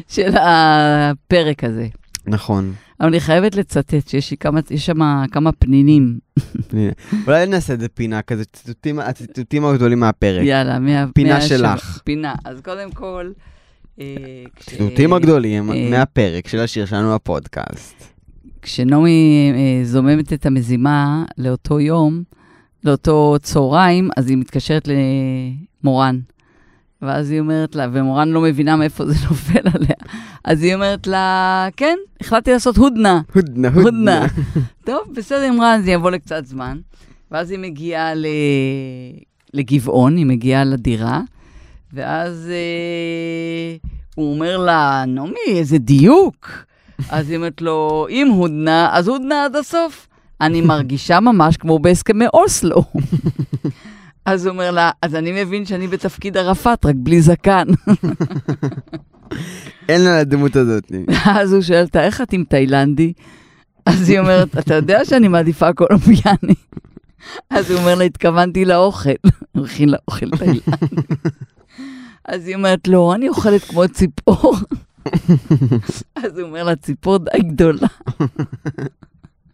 של 0.08 0.34
הפרק 0.42 1.64
הזה. 1.64 1.88
נכון. 2.28 2.74
אבל 3.02 3.10
אני 3.10 3.20
חייבת 3.20 3.56
לצטט 3.56 4.08
שיש 4.08 4.34
כמה, 4.34 4.60
יש 4.70 4.86
שם 4.86 5.00
כמה 5.32 5.52
פנינים. 5.52 6.20
הנה. 6.74 6.92
אולי 7.28 7.46
נעשה 7.46 7.74
איזה 7.74 7.90
פינה 7.90 8.22
כזה, 8.22 8.44
ציטוטים- 8.46 9.00
הציטוטים 9.00 9.66
הגדולים 9.66 10.00
מהפרק. 10.00 10.44
יאללה, 10.46 10.80
מה... 10.80 11.06
פינה 11.14 11.34
מה- 11.34 11.42
שלך. 11.42 12.00
פינה. 12.04 12.34
אז 12.46 12.62
קודם 12.62 12.92
כל... 12.92 13.32
אה, 14.00 14.06
כש- 14.56 14.70
ציטוטים 14.70 15.14
הגדולים 15.14 15.72
אה, 15.72 15.90
מהפרק 15.90 16.48
של 16.48 16.60
השיר 16.60 16.86
שלנו 16.86 17.14
בפודקאסט. 17.16 18.04
כשנעמי 18.62 19.52
אה, 19.56 19.86
זוממת 19.86 20.34
את 20.34 20.46
המזימה 20.46 21.24
לאותו 21.38 21.80
יום, 21.80 22.24
לאותו 22.84 23.36
צהריים, 23.42 24.10
אז 24.18 24.30
היא 24.30 24.38
מתקשרת 24.38 24.88
למורן. 25.84 26.20
ואז 27.02 27.32
היא 27.32 27.40
אומרת 27.40 27.76
לה, 27.76 27.88
ומורן 27.92 28.30
לא 28.30 28.42
מבינה 28.42 28.76
מאיפה 28.76 29.06
זה 29.06 29.14
נופל 29.30 29.70
עליה. 29.74 29.96
אז 30.44 30.64
היא 30.64 30.76
אומרת 30.76 31.08
לה, 31.08 31.68
כן, 31.78 31.98
החלטתי 32.22 32.52
לעשות 32.52 32.78
הודנה. 32.78 33.22
הודנה, 33.36 33.70
הודנה. 33.74 34.28
טוב, 34.86 35.00
בסדר, 35.16 35.40
היא 35.42 35.50
אמרה, 35.50 35.76
אז 35.76 35.88
יבוא 35.88 36.12
לקצת 36.12 36.46
זמן. 36.46 36.78
ואז 37.32 37.52
היא 37.52 37.60
מגיעה 37.60 38.14
ל... 38.14 38.26
לגבעון, 39.54 40.18
היא 40.18 40.26
מגיעה 40.26 40.64
לדירה, 40.64 41.22
ואז 41.94 42.50
אה, 42.50 43.90
הוא 44.16 44.34
אומר 44.34 44.58
לה, 44.58 45.04
נעמי, 45.08 45.48
איזה 45.48 45.78
דיוק. 45.78 46.50
אז 47.10 47.30
היא 47.30 47.38
אומרת 47.38 47.62
לו, 47.62 48.08
אם 48.10 48.28
הודנה, 48.28 48.90
אז 48.92 49.08
הודנה 49.08 49.46
עד 49.46 49.56
הסוף. 49.56 50.08
אני 50.42 50.62
מרגישה 50.62 51.20
ממש 51.20 51.58
כמו 51.58 51.80
בהסכמי 51.80 52.26
אוסלו. 52.34 52.84
אז 54.26 54.46
הוא 54.46 54.54
אומר 54.54 54.72
לה, 54.72 54.92
אז 55.02 55.16
אני 55.16 55.44
מבין 55.44 55.66
שאני 55.66 55.88
בתפקיד 55.88 56.38
ערפאת, 56.38 56.86
רק 56.86 56.96
בלי 56.98 57.22
זקן. 57.22 57.68
אין 59.90 60.02
לה 60.02 60.22
לדמות 60.22 60.56
הזאת. 60.56 60.92
אז 61.40 61.54
הוא 61.54 61.62
שואל 61.62 61.84
אותה, 61.84 62.04
איך 62.04 62.22
את 62.22 62.34
עם 62.34 62.44
תאילנדי? 62.50 63.14
אז 63.86 64.10
היא 64.10 64.20
אומרת, 64.20 64.58
אתה 64.58 64.74
יודע 64.74 65.06
שאני 65.06 65.28
מעדיפה 65.28 65.74
קולומביאני. 65.74 66.56
אז 67.50 67.72
הוא 67.72 67.80
אומר 67.80 67.96
לה, 67.96 68.04
התכוונתי 68.04 68.66
לאוכל. 68.66 69.10
הוא 69.52 69.66
הכין 69.66 69.90
לה 69.90 69.98
אוכל 70.08 70.30
תאילנדי. 70.38 70.60
אז 72.26 72.48
היא 72.48 72.56
אומרת 72.56 72.88
לו, 72.88 73.14
אני 73.14 73.30
אוכלת 73.30 73.64
כמו 73.64 73.88
ציפור. 73.88 74.56
אז 76.16 76.38
הוא 76.38 76.48
אומר 76.48 76.64
לה, 76.64 76.76
ציפור 76.76 77.18
די 77.18 77.40
גדולה. 77.40 77.88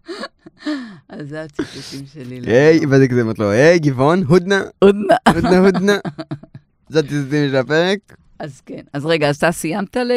אז 1.10 1.30
זה 1.30 1.42
הציטוטים 1.44 2.06
שלי. 2.14 2.40
היי, 2.46 2.86
וזה 2.86 3.08
כזה 3.08 3.22
אומרת 3.22 3.40
לו, 3.40 3.50
היי, 3.50 3.80
גבעון, 3.80 4.24
הודנה, 4.24 4.62
הודנה. 4.80 5.16
הודנה, 5.28 5.58
הודנה. 5.58 5.98
זה 6.90 7.00
הציטוטים 7.00 7.50
של 7.50 7.56
הפרק. 7.56 8.18
אז 8.40 8.62
כן. 8.66 8.82
אז 8.94 9.06
רגע, 9.06 9.30
אז 9.30 9.36
אתה 9.36 9.52
סיימת 9.52 9.98
ל... 9.98 10.12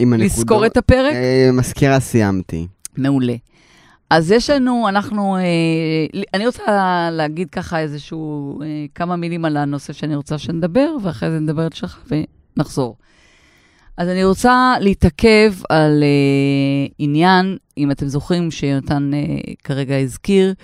לזכור 0.00 0.66
את 0.66 0.76
הפרק? 0.76 1.12
אה, 1.14 1.50
מזכירה 1.52 2.00
סיימתי. 2.00 2.66
מעולה. 2.96 3.34
אז 4.10 4.30
יש 4.30 4.50
לנו, 4.50 4.88
אנחנו, 4.88 5.36
אה, 5.36 5.42
אני 6.34 6.46
רוצה 6.46 6.62
להגיד 7.12 7.50
ככה 7.50 7.80
איזשהו, 7.80 8.62
אה, 8.62 8.66
כמה 8.94 9.16
מילים 9.16 9.44
על 9.44 9.56
הנושא 9.56 9.92
שאני 9.92 10.16
רוצה 10.16 10.38
שנדבר, 10.38 10.96
ואחרי 11.02 11.30
זה 11.30 11.38
נדבר 11.38 11.66
את 11.66 11.72
שלך 11.72 12.04
ונחזור. 12.56 12.96
אז 13.96 14.08
אני 14.08 14.24
רוצה 14.24 14.74
להתעכב 14.80 15.52
על 15.68 16.02
אה, 16.02 16.86
עניין, 16.98 17.56
אם 17.78 17.90
אתם 17.90 18.06
זוכרים, 18.06 18.50
שיונתן 18.50 19.10
אה, 19.14 19.52
כרגע 19.64 19.98
הזכיר, 19.98 20.54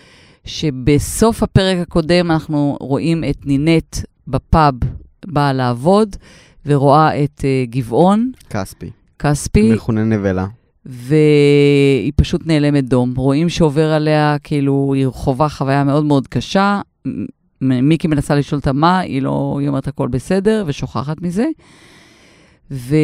שבסוף 0.45 1.43
הפרק 1.43 1.79
הקודם 1.79 2.31
אנחנו 2.31 2.77
רואים 2.81 3.25
את 3.31 3.47
נינט 3.47 3.97
בפאב 4.29 4.75
באה 5.27 5.53
לעבוד, 5.53 6.17
ורואה 6.67 7.25
את 7.25 7.45
אה, 7.45 7.65
גבעון, 7.71 8.31
כספי. 8.51 8.91
כספי, 9.19 9.73
מכונה 9.73 10.05
נבלה. 10.05 10.47
והיא 10.87 12.13
פשוט 12.17 12.47
נעלמת 12.47 12.85
דום. 12.85 13.15
רואים 13.17 13.49
שעובר 13.49 13.93
עליה, 13.93 14.37
כאילו, 14.43 14.93
היא 14.95 15.07
חווה 15.09 15.49
חוויה 15.49 15.85
מאוד 15.85 16.05
מאוד 16.05 16.27
קשה. 16.29 16.81
מיקי 17.61 18.09
מנסה 18.09 18.35
לשאול 18.35 18.59
אותה 18.59 18.73
מה, 18.73 18.99
היא 18.99 19.23
לא, 19.23 19.57
היא 19.61 19.69
אומרת 19.69 19.89
הכל 19.89 20.09
בסדר, 20.09 20.65
ושוכחת 20.67 21.23
מזה. 21.23 21.47
ו... 22.71 22.97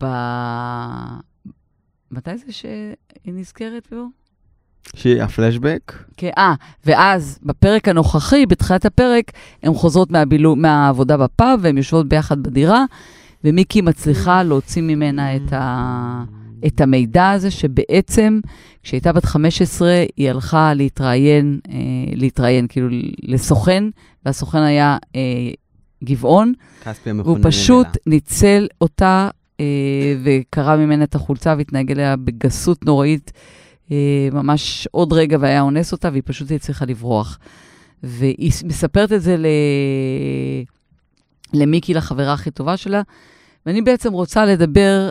ב... 0.00 0.06
מתי 2.10 2.38
זה 2.38 2.52
שהיא 2.52 2.94
נזכרת 3.26 3.88
בו? 3.90 4.04
שהיא 4.96 5.22
הפלשבק. 5.22 5.92
כן, 6.16 6.30
אה, 6.38 6.54
ואז 6.86 7.38
בפרק 7.42 7.88
הנוכחי, 7.88 8.46
בתחילת 8.46 8.84
הפרק, 8.84 9.32
הן 9.62 9.74
חוזרות 9.74 10.10
מהבילו, 10.10 10.56
מהעבודה 10.56 11.16
בפאב, 11.16 11.60
והן 11.62 11.76
יושבות 11.76 12.08
ביחד 12.08 12.42
בדירה, 12.42 12.84
ומיקי 13.44 13.80
מצליחה 13.80 14.42
להוציא 14.42 14.82
ממנה 14.82 15.36
את, 15.36 15.52
ה, 15.52 16.24
את 16.66 16.80
המידע 16.80 17.30
הזה, 17.30 17.50
שבעצם, 17.50 18.40
כשהייתה 18.82 19.12
בת 19.12 19.24
15, 19.24 20.04
היא 20.16 20.30
הלכה 20.30 20.74
להתראיין, 20.74 21.60
אה, 21.70 21.76
להתראיין, 22.12 22.66
כאילו 22.68 22.88
לסוכן, 23.22 23.84
והסוכן 24.24 24.62
היה 24.62 24.96
אה, 25.16 25.20
גבעון, 26.04 26.52
כספי 26.84 27.10
המכונה 27.10 27.28
והוא 27.28 27.38
נבלה. 27.38 27.50
פשוט 27.50 27.86
ניצל 28.06 28.66
אותה 28.80 29.30
אה, 29.60 29.64
וקרע 30.24 30.76
ממנה 30.76 31.04
את 31.04 31.14
החולצה 31.14 31.54
והתנהג 31.58 31.90
אליה 31.90 32.16
בגסות 32.16 32.84
נוראית. 32.84 33.32
אה, 33.92 34.28
ממש 34.32 34.88
עוד 34.90 35.12
רגע 35.12 35.36
והיה 35.40 35.60
אונס 35.60 35.92
אותה, 35.92 36.10
והיא 36.10 36.22
פשוט 36.26 36.50
הצליחה 36.50 36.84
לברוח. 36.84 37.38
והיא 38.02 38.52
מספרת 38.64 39.12
את 39.12 39.22
זה 39.22 39.36
ל... 39.36 39.46
למיקי, 41.54 41.94
לחברה 41.94 42.32
הכי 42.32 42.50
טובה 42.50 42.76
שלה, 42.76 43.02
ואני 43.66 43.82
בעצם 43.82 44.12
רוצה 44.12 44.44
לדבר 44.44 45.10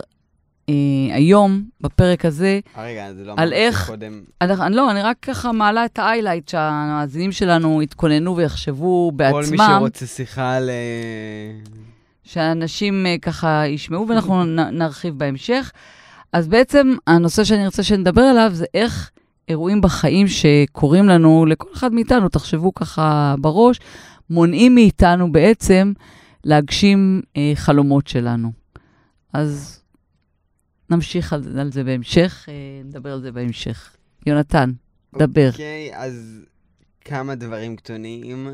אה, 0.68 0.74
היום, 1.14 1.62
בפרק 1.80 2.24
הזה, 2.24 2.60
אה, 2.76 2.84
רגע, 2.84 3.12
זה 3.14 3.24
לא 3.24 3.34
על 3.36 3.52
איך- 3.52 3.86
קודם. 3.86 4.20
אני, 4.40 4.76
לא, 4.76 4.90
אני 4.90 5.02
רק 5.02 5.16
ככה 5.22 5.52
מעלה 5.52 5.84
את 5.84 5.98
ה-highlight 5.98 6.50
שהמאזינים 6.50 7.32
שלנו 7.32 7.82
יתכוננו 7.82 8.36
ויחשבו 8.36 9.12
בעצמם. 9.16 9.42
כל 9.42 9.66
מי 9.68 9.74
שרוצה 9.78 10.06
שיחה 10.06 10.56
על... 10.56 10.70
אה, 10.70 11.74
שאנשים 12.22 13.06
אה, 13.06 13.16
ככה 13.22 13.62
ישמעו, 13.66 14.08
ואנחנו 14.08 14.44
נ, 14.44 14.58
נרחיב 14.60 15.18
בהמשך. 15.18 15.72
אז 16.32 16.48
בעצם 16.48 16.94
הנושא 17.06 17.44
שאני 17.44 17.66
רוצה 17.66 17.82
שנדבר 17.82 18.22
עליו 18.22 18.50
זה 18.54 18.64
איך 18.74 19.10
אירועים 19.48 19.80
בחיים 19.80 20.26
שקורים 20.28 21.08
לנו, 21.08 21.46
לכל 21.46 21.68
אחד 21.74 21.92
מאיתנו, 21.92 22.28
תחשבו 22.28 22.74
ככה 22.74 23.34
בראש, 23.38 23.80
מונעים 24.30 24.74
מאיתנו 24.74 25.32
בעצם 25.32 25.92
להגשים 26.44 27.22
אה, 27.36 27.52
חלומות 27.54 28.06
שלנו. 28.06 28.52
אז 29.32 29.77
נמשיך 30.90 31.32
על, 31.32 31.58
על 31.60 31.72
זה 31.72 31.84
בהמשך, 31.84 32.44
אה, 32.48 32.54
נדבר 32.84 33.12
על 33.12 33.20
זה 33.20 33.32
בהמשך. 33.32 33.96
יונתן, 34.26 34.72
דבר. 35.18 35.48
אוקיי, 35.50 35.90
אז 35.94 36.40
כמה 37.00 37.34
דברים 37.34 37.76
קטנים. 37.76 38.48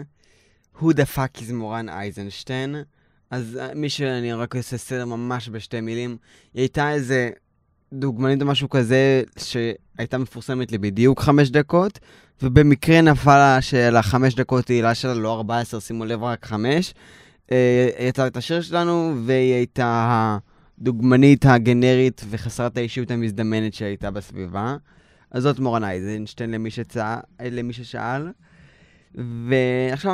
Who 0.79 0.85
the 0.85 1.17
fuck 1.17 1.41
is 1.41 1.53
מורן 1.53 1.89
אייזנשטיין? 1.89 2.77
אז 3.31 3.59
אה, 3.61 3.75
מי 3.75 3.89
שאני 3.89 4.33
רק 4.33 4.57
עושה 4.57 4.77
סדר 4.77 5.05
ממש 5.05 5.49
בשתי 5.49 5.81
מילים, 5.81 6.17
היא 6.55 6.61
הייתה 6.61 6.93
איזה 6.93 7.31
דוגמנית 7.93 8.43
או 8.43 8.47
משהו 8.47 8.71
כזה 8.71 9.23
שהייתה 9.39 10.19
מפורסמת 10.19 10.73
לי 10.73 10.79
בדיוק 10.79 11.21
חמש 11.21 11.51
דקות, 11.51 11.99
ובמקרה 12.43 13.01
נפל 13.01 13.59
של 13.61 13.97
החמש 13.97 14.35
דקות 14.35 14.65
תהילה 14.65 14.95
שלה, 14.95 15.15
לא 15.15 15.35
14, 15.35 15.81
שימו 15.81 16.05
לב, 16.05 16.23
רק 16.23 16.47
חמש. 16.47 16.95
אה, 17.53 17.89
היא 17.99 18.09
יצאה 18.09 18.27
את 18.27 18.37
השיר 18.37 18.61
שלנו, 18.61 19.15
והיא 19.27 19.55
הייתה 19.55 20.39
הדוגמנית 20.81 21.47
הגנרית 21.47 22.25
וחסרת 22.31 22.77
האישיות 22.77 23.11
המזדמנת 23.11 23.75
שהייתה 23.75 24.11
בסביבה. 24.11 24.77
אז 25.31 25.43
זאת 25.43 25.59
מורן 25.59 25.85
אייזנשטיין 25.85 26.51
למי, 26.51 26.71
שצע... 26.71 27.17
למי 27.51 27.73
ששאל. 27.73 28.29
ועכשיו 29.15 30.13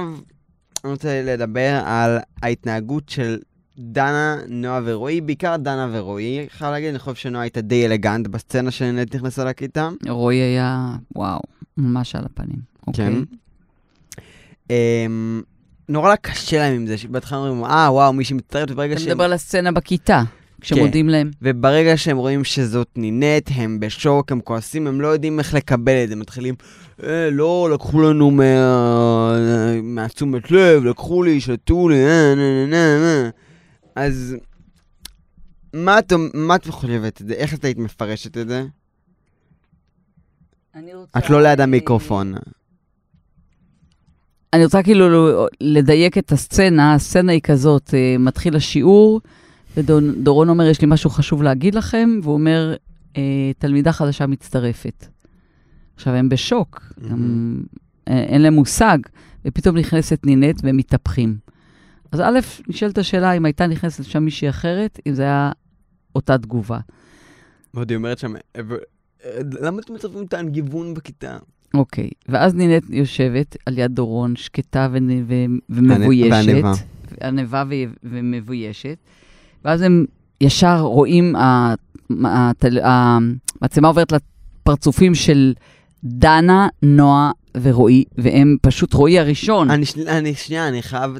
אני 0.85 0.93
רוצה 0.93 1.23
לדבר 1.25 1.83
על 1.85 2.19
ההתנהגות 2.43 3.09
של 3.09 3.38
דנה, 3.79 4.37
נועה 4.49 4.81
ורועי, 4.85 5.21
בעיקר 5.21 5.57
דנה 5.57 5.88
ורועי. 5.93 6.47
חייב 6.49 6.71
להגיד, 6.71 6.88
אני 6.88 6.99
חושב 6.99 7.14
שנועה 7.14 7.43
הייתה 7.45 7.61
די 7.61 7.87
אלגנט 7.87 8.26
בסצנה 8.26 8.71
שנט 8.71 9.14
נכנסה 9.14 9.45
לכיתה. 9.45 9.88
רועי 10.09 10.37
היה, 10.37 10.88
וואו, 11.17 11.40
ממש 11.76 12.14
על 12.14 12.25
הפנים. 12.25 12.59
אוקיי. 12.87 13.07
כן. 13.07 13.23
אמ, 14.71 15.43
נורא 15.88 16.17
קשה 16.17 16.59
להם 16.59 16.75
עם 16.75 16.87
זה, 16.87 16.99
שבהתחלה 16.99 17.38
אומרים, 17.38 17.64
אה, 17.64 17.93
וואו, 17.93 18.12
מישהי 18.12 18.37
מצטרפת, 18.37 18.71
וברגע 18.71 18.93
אתה 18.93 19.00
שהם... 19.00 19.11
מדבר 19.11 19.25
על 19.25 19.33
הסצנה 19.33 19.73
בכיתה. 19.73 20.23
כשמודים 20.61 21.09
להם. 21.09 21.31
וברגע 21.43 21.97
שהם 21.97 22.17
רואים 22.17 22.45
שזאת 22.45 22.88
נינט, 22.97 23.50
הם 23.55 23.81
בשוק, 23.81 24.33
הם 24.33 24.40
כועסים, 24.40 24.87
הם 24.87 25.00
לא 25.00 25.09
יודעים 25.09 25.38
איך 25.38 25.55
לקבל 25.55 26.02
את 26.05 26.09
זה. 26.09 26.14
הם 26.14 26.21
מתחילים, 26.21 26.55
אה, 27.02 27.31
לא, 27.31 27.69
לקחו 27.75 28.00
לנו 28.02 28.31
מה... 28.31 28.45
מהתשומת 29.83 30.50
לב, 30.50 30.85
לקחו 30.85 31.23
לי, 31.23 31.40
שתו 31.40 31.88
לי, 31.88 32.07
אה, 32.07 32.35
נה, 32.35 32.67
נה, 32.67 32.67
נה, 32.67 32.99
נה. 33.00 33.31
אז 33.97 34.37
מה 35.75 35.99
את, 35.99 36.12
מה 36.35 36.57
את 36.57 36.67
חושבת 36.67 37.21
את 37.21 37.26
זה? 37.29 37.35
איך 37.35 37.55
את 37.55 37.64
היית 37.64 37.79
מפרשת 37.79 38.38
את 38.38 38.49
זה? 38.49 38.64
אני 40.75 40.95
רוצה... 40.95 41.19
את 41.19 41.31
לא 41.31 41.43
ליד 41.43 41.61
המיקרופון. 41.61 42.35
אני 44.52 44.64
רוצה 44.64 44.83
כאילו 44.83 45.47
לדייק 45.61 46.19
את 46.19 46.33
הסצנה, 46.33 46.95
הסצנה 46.95 47.33
היא 47.33 47.40
כזאת, 47.40 47.95
אה, 47.95 48.17
מתחיל 48.19 48.57
השיעור, 48.57 49.21
ודורון 49.77 50.49
אומר, 50.49 50.65
יש 50.65 50.81
לי 50.81 50.87
משהו 50.91 51.11
חשוב 51.11 51.43
להגיד 51.43 51.75
לכם, 51.75 52.11
והוא 52.23 52.35
אומר, 52.35 52.75
אה, 53.17 53.23
תלמידה 53.59 53.93
חדשה 53.93 54.27
מצטרפת. 54.27 55.07
עכשיו, 55.97 56.15
הם 56.15 56.29
בשוק, 56.29 56.93
הם, 57.11 57.62
אה, 58.09 58.19
אין 58.23 58.43
להם 58.43 58.55
מושג, 58.55 58.99
ופתאום 59.45 59.77
נכנסת 59.77 60.21
נינט 60.27 60.61
והם 60.65 60.77
מתהפכים. 60.77 61.37
אז 62.12 62.21
א', 62.21 62.39
נשאלת 62.69 62.99
השאלה 62.99 63.33
אם 63.33 63.45
הייתה 63.45 63.67
נכנסת 63.67 64.05
שם 64.05 64.23
מישהי 64.23 64.49
אחרת, 64.49 64.99
אם 65.07 65.15
זה 65.15 65.23
היה 65.23 65.53
אותה 66.15 66.39
תגובה. 66.39 66.79
ועוד 67.75 67.91
היא 67.91 67.97
אומרת 67.97 68.19
שם, 68.19 68.35
"אה, 68.57 68.61
למה 69.61 69.81
אתם 69.81 69.95
מצרפים 69.95 70.25
את 70.25 70.35
הגיוון 70.35 70.95
בכיתה? 70.95 71.39
אוקיי, 71.75 72.11
ואז 72.29 72.55
נינט 72.55 72.85
יושבת 72.91 73.57
על 73.67 73.79
יד 73.79 73.95
דורון, 73.95 74.37
שקטה 74.37 74.89
ונ- 74.93 75.25
ו- 75.29 75.35
ומבוישת. 75.71 76.31
וענבה. 76.31 76.73
ענבה 77.23 77.65
ו- 77.69 77.75
ומבוישת. 78.05 78.99
ואז 79.64 79.83
הם 79.83 80.05
ישר 80.40 80.81
רואים, 80.81 81.35
המצלמה 82.83 83.88
עוברת 83.88 84.12
לפרצופים 84.12 85.14
של 85.14 85.55
דנה, 86.05 86.69
נועה 86.83 87.31
ורועי, 87.62 88.05
והם 88.19 88.57
פשוט 88.62 88.95
רועי 88.95 89.19
הראשון. 89.19 89.71
אני, 89.71 89.85
אני, 90.09 90.35
שנייה, 90.35 90.69
אני 90.69 90.83
חייב... 90.83 91.11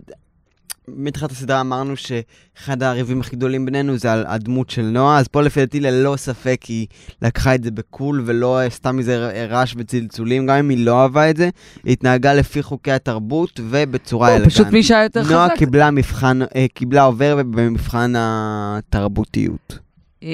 מתחילת 0.97 1.31
הסדרה 1.31 1.61
אמרנו 1.61 1.95
שאחד 1.97 2.83
הריבים 2.83 3.21
הכי 3.21 3.37
גדולים 3.37 3.67
בינינו 3.67 3.99
זה 3.99 4.13
על 4.13 4.25
הדמות 4.29 4.71
של 4.71 4.83
נועה, 4.83 5.19
אז 5.19 5.29
פה 5.29 5.43
לפי 5.43 5.61
דעתי 5.61 5.81
ללא 5.81 6.15
ספק 6.17 6.63
היא 6.69 6.87
לקחה 7.23 7.55
את 7.55 7.65
זה 7.65 7.71
בקול 7.71 8.23
ולא 8.27 8.61
סתם 8.69 8.99
איזה 8.99 9.47
רעש 9.51 9.75
וצלצולים, 9.77 10.47
גם 10.47 10.57
אם 10.57 10.69
היא 10.69 10.87
לא 10.87 11.03
אהבה 11.03 11.31
את 11.31 11.37
זה, 11.37 11.51
היא 11.85 11.93
התנהגה 11.93 12.35
לפי 12.35 12.63
חוקי 12.63 12.93
התרבות 12.93 13.61
ובצורה 13.63 14.29
לא, 14.29 14.35
אלגנטית. 14.35 14.55
פשוט 14.55 14.67
מי 14.67 14.83
שהיה 14.83 15.03
יותר 15.03 15.23
נועה 15.31 15.49
חזק. 15.49 15.59
קיבלה 15.59 15.91
מבחן, 15.91 16.39
אה, 16.43 16.67
קיבלה 16.75 17.03
עובר 17.03 17.37
במבחן 17.37 18.13
התרבותיות. 18.17 19.79
אה, 20.23 20.29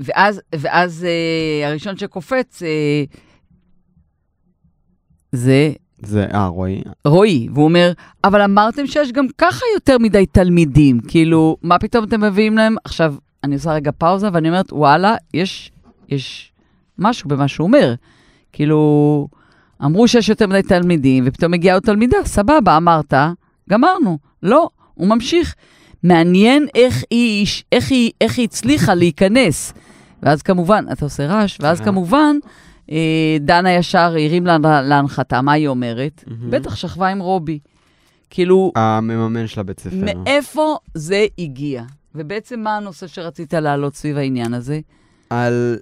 ואז, 0.00 0.40
ואז 0.54 1.06
אה, 1.08 1.68
הראשון 1.68 1.96
שקופץ 1.96 2.62
זה 5.32 5.72
זה, 6.02 6.26
אה, 6.34 6.46
רועי. 6.46 6.82
רועי, 7.04 7.48
והוא 7.54 7.64
אומר, 7.64 7.92
אבל 8.24 8.42
אמרתם 8.42 8.86
שיש 8.86 9.12
גם 9.12 9.26
ככה 9.38 9.64
יותר 9.74 9.98
מדי 9.98 10.26
תלמידים, 10.26 11.00
כאילו, 11.08 11.56
מה 11.62 11.78
פתאום 11.78 12.04
אתם 12.04 12.20
מביאים 12.20 12.56
להם? 12.56 12.76
עכשיו, 12.84 13.14
אני 13.44 13.54
עושה 13.54 13.72
רגע 13.72 13.90
פאוזה 13.98 14.28
ואני 14.32 14.48
אומרת, 14.48 14.72
וואלה, 14.72 15.14
יש, 15.34 15.72
יש 16.08 16.52
משהו 16.98 17.28
במה 17.28 17.48
שהוא 17.48 17.66
אומר. 17.66 17.94
כאילו, 18.52 19.28
אמרו 19.84 20.08
שיש 20.08 20.28
יותר 20.28 20.46
מדי 20.46 20.62
תלמידים, 20.62 21.24
ופתאום 21.26 21.54
הגיעה 21.54 21.76
עוד 21.76 21.82
תלמידה, 21.82 22.16
סבבה, 22.24 22.76
אמרת, 22.76 23.14
גמרנו. 23.70 24.18
לא, 24.42 24.68
הוא 24.94 25.08
ממשיך. 25.08 25.54
מעניין 26.02 26.66
איך 26.74 27.04
היא, 27.10 27.46
איך 27.72 27.90
היא, 27.90 28.10
איך 28.20 28.38
היא 28.38 28.44
הצליחה 28.44 28.94
להיכנס. 28.94 29.72
ואז 30.22 30.42
כמובן, 30.42 30.84
אתה 30.92 31.04
עושה 31.04 31.26
רעש, 31.26 31.58
ואז 31.60 31.78
כן. 31.78 31.84
כמובן, 31.84 32.36
דנה 33.40 33.72
ישר 33.72 33.98
הרים 33.98 34.46
לה 34.46 34.58
להנחתה, 34.82 35.42
מה 35.42 35.52
היא 35.52 35.68
אומרת? 35.68 36.24
מהמם. 36.26 36.50
בטח 36.50 36.74
שכבה 36.76 37.08
עם 37.08 37.18
רובי. 37.18 37.58
כאילו, 38.30 38.72
המממן 38.76 39.46
של 39.46 39.60
הבית 39.60 39.80
ספר. 39.80 39.96
מאיפה 39.96 40.76
זה 40.94 41.26
הגיע? 41.38 41.82
ובעצם 42.14 42.60
מה 42.60 42.76
הנושא 42.76 43.06
שרצית 43.06 43.54
להעלות 43.54 43.94
סביב 43.96 44.16
העניין 44.16 44.54
הזה? 44.54 44.80
על 45.30 45.78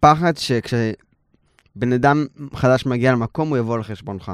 פחד 0.00 0.36
שכשבן 0.36 1.92
אדם 1.94 2.26
חדש 2.54 2.86
מגיע 2.86 3.12
למקום, 3.12 3.48
הוא 3.48 3.58
יבוא 3.58 3.74
על 3.74 3.82
חשבונך. 3.82 4.32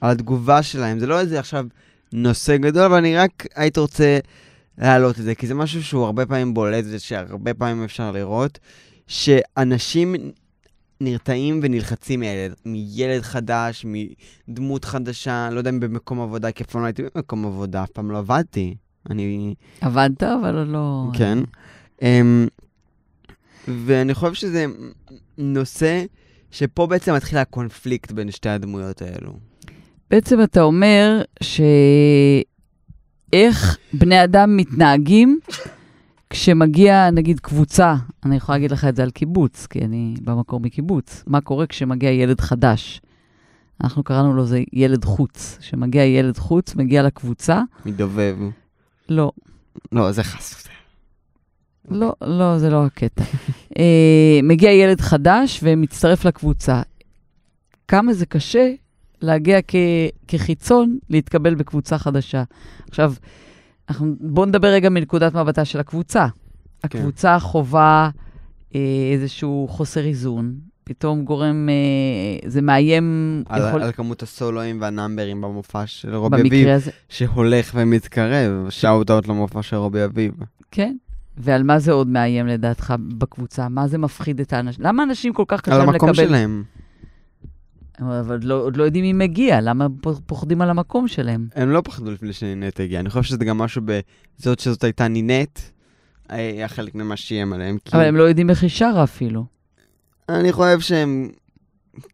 על 0.00 0.10
התגובה 0.10 0.62
שלהם. 0.62 0.98
זה 0.98 1.06
לא 1.06 1.20
איזה 1.20 1.38
עכשיו 1.38 1.66
נושא 2.12 2.56
גדול, 2.56 2.82
אבל 2.82 2.96
אני 2.96 3.16
רק 3.16 3.46
הייתי 3.54 3.80
רוצה 3.80 4.18
להעלות 4.78 5.18
את 5.18 5.24
זה, 5.24 5.34
כי 5.34 5.46
זה 5.46 5.54
משהו 5.54 5.84
שהוא 5.84 6.04
הרבה 6.04 6.26
פעמים 6.26 6.54
בולט, 6.54 6.84
ושהרבה 6.90 7.54
פעמים 7.54 7.84
אפשר 7.84 8.12
לראות, 8.12 8.58
שאנשים 9.06 10.14
נרתעים 11.04 11.60
ונלחצים 11.62 12.20
מילד, 12.20 12.54
מילד 12.66 13.22
חדש, 13.22 13.86
מדמות 14.48 14.84
חדשה, 14.84 15.48
לא 15.52 15.58
יודע 15.58 15.70
אם 15.70 15.80
במקום 15.80 16.20
עבודה, 16.20 16.52
כי 16.52 16.64
אף 16.64 16.70
פעם 16.70 16.80
לא 16.80 16.86
הייתי 16.86 17.02
במקום 17.14 17.46
עבודה, 17.46 17.82
אף 17.82 17.90
פעם 17.90 18.10
לא 18.10 18.18
עבדתי. 18.18 18.74
אני 19.10 19.54
עבדת, 19.80 20.22
אבל 20.22 20.54
לא... 20.54 21.10
כן. 21.18 21.38
Um, 22.00 22.04
ואני 23.68 24.14
חושב 24.14 24.34
שזה 24.34 24.66
נושא 25.38 26.04
שפה 26.50 26.86
בעצם 26.86 27.14
מתחיל 27.14 27.38
הקונפליקט 27.38 28.12
בין 28.12 28.30
שתי 28.30 28.48
הדמויות 28.48 29.02
האלו. 29.02 29.32
בעצם 30.10 30.42
אתה 30.42 30.62
אומר 30.62 31.22
שאיך 33.32 33.78
בני 33.92 34.24
אדם 34.24 34.56
מתנהגים 34.56 35.40
כשמגיע, 36.32 37.10
נגיד, 37.10 37.40
קבוצה, 37.40 37.94
אני 38.24 38.36
יכולה 38.36 38.58
להגיד 38.58 38.70
לך 38.70 38.84
את 38.84 38.96
זה 38.96 39.02
על 39.02 39.10
קיבוץ, 39.10 39.66
כי 39.66 39.84
אני 39.84 40.14
במקור 40.24 40.60
מקיבוץ, 40.60 41.24
מה 41.26 41.40
קורה 41.40 41.66
כשמגיע 41.66 42.10
ילד 42.10 42.40
חדש? 42.40 43.00
אנחנו 43.84 44.04
קראנו 44.04 44.34
לו 44.34 44.46
זה 44.46 44.62
ילד 44.72 45.04
חוץ. 45.04 45.58
כשמגיע 45.60 46.04
ילד 46.04 46.38
חוץ, 46.38 46.74
מגיע 46.74 47.02
לקבוצה, 47.02 47.62
מדובב. 47.86 48.36
לא, 49.08 49.32
לא, 49.92 50.12
זה 50.12 50.22
חס... 50.24 50.68
לא, 51.90 52.12
לא, 52.22 52.58
זה 52.58 52.70
לא 52.70 52.86
הקטע. 52.86 53.24
אה, 53.78 54.40
מגיע 54.42 54.70
ילד 54.70 55.00
חדש 55.00 55.60
ומצטרף 55.62 56.24
לקבוצה. 56.24 56.82
כמה 57.88 58.12
זה 58.12 58.26
קשה 58.26 58.72
להגיע 59.22 59.58
כ- 59.68 59.76
כחיצון 60.28 60.98
להתקבל 61.10 61.54
בקבוצה 61.54 61.98
חדשה. 61.98 62.42
עכשיו, 62.88 63.14
אנחנו, 63.88 64.14
בואו 64.20 64.46
נדבר 64.46 64.68
רגע 64.68 64.88
מנקודת 64.88 65.34
מבטה 65.34 65.64
של 65.64 65.80
הקבוצה. 65.80 66.26
הקבוצה 66.84 67.38
חווה 67.38 68.10
אה, 68.74 68.80
איזשהו 69.12 69.66
חוסר 69.70 70.04
איזון, 70.04 70.54
פתאום 70.84 71.24
גורם, 71.24 71.68
אה, 71.68 72.48
זה 72.48 72.62
מאיים, 72.62 73.42
על, 73.48 73.68
יכול, 73.68 73.82
על 73.82 73.92
כמות 73.92 74.22
הסולואים 74.22 74.80
והנאמברים 74.80 75.40
במופע 75.40 75.86
של 75.86 76.14
רובי 76.14 76.40
אביב, 76.40 76.68
הזה, 76.68 76.90
שהולך 77.08 77.72
ומתקרב. 77.74 78.70
shout-out 78.70 79.28
למופע 79.28 79.62
של 79.62 79.76
רובי 79.76 80.04
אביב. 80.04 80.32
כן. 80.70 80.96
ועל 81.36 81.62
מה 81.62 81.78
זה 81.78 81.92
עוד 81.92 82.08
מאיים 82.08 82.46
לדעתך 82.46 82.94
בקבוצה? 83.18 83.68
מה 83.68 83.88
זה 83.88 83.98
מפחיד 83.98 84.40
את 84.40 84.52
האנשים? 84.52 84.84
למה 84.84 85.02
אנשים 85.02 85.32
כל 85.32 85.44
כך 85.48 85.60
קשה 85.60 85.74
על 85.74 85.80
לקבל... 85.80 85.92
המקום 85.92 86.14
שלהם. 86.14 86.64
אבל 88.20 88.38
לא, 88.42 88.54
עוד 88.54 88.76
לא 88.76 88.84
יודעים 88.84 89.04
מי 89.04 89.12
מגיע, 89.12 89.60
למה 89.60 89.86
פוחדים 90.26 90.62
על 90.62 90.70
המקום 90.70 91.08
שלהם? 91.08 91.48
הם 91.54 91.70
לא 91.70 91.80
פחדו 91.84 92.10
לפני 92.10 92.32
שנינט 92.32 92.80
הגיע. 92.80 93.00
אני 93.00 93.10
חושב 93.10 93.22
שזה 93.22 93.44
גם 93.44 93.58
משהו 93.58 93.82
בזאת 93.84 94.60
שזאת 94.60 94.84
הייתה 94.84 95.08
נינט, 95.08 95.58
היה 96.28 96.68
חלק 96.68 96.94
ממה 96.94 97.16
שאיים 97.16 97.52
עליהם. 97.52 97.78
כי... 97.84 97.96
אבל 97.96 98.04
הם 98.04 98.16
לא 98.16 98.22
יודעים 98.22 98.50
איך 98.50 98.62
היא 98.62 98.70
שרה 98.70 99.04
אפילו. 99.04 99.44
אני 100.28 100.52
חושב 100.52 100.80
שהם 100.80 101.28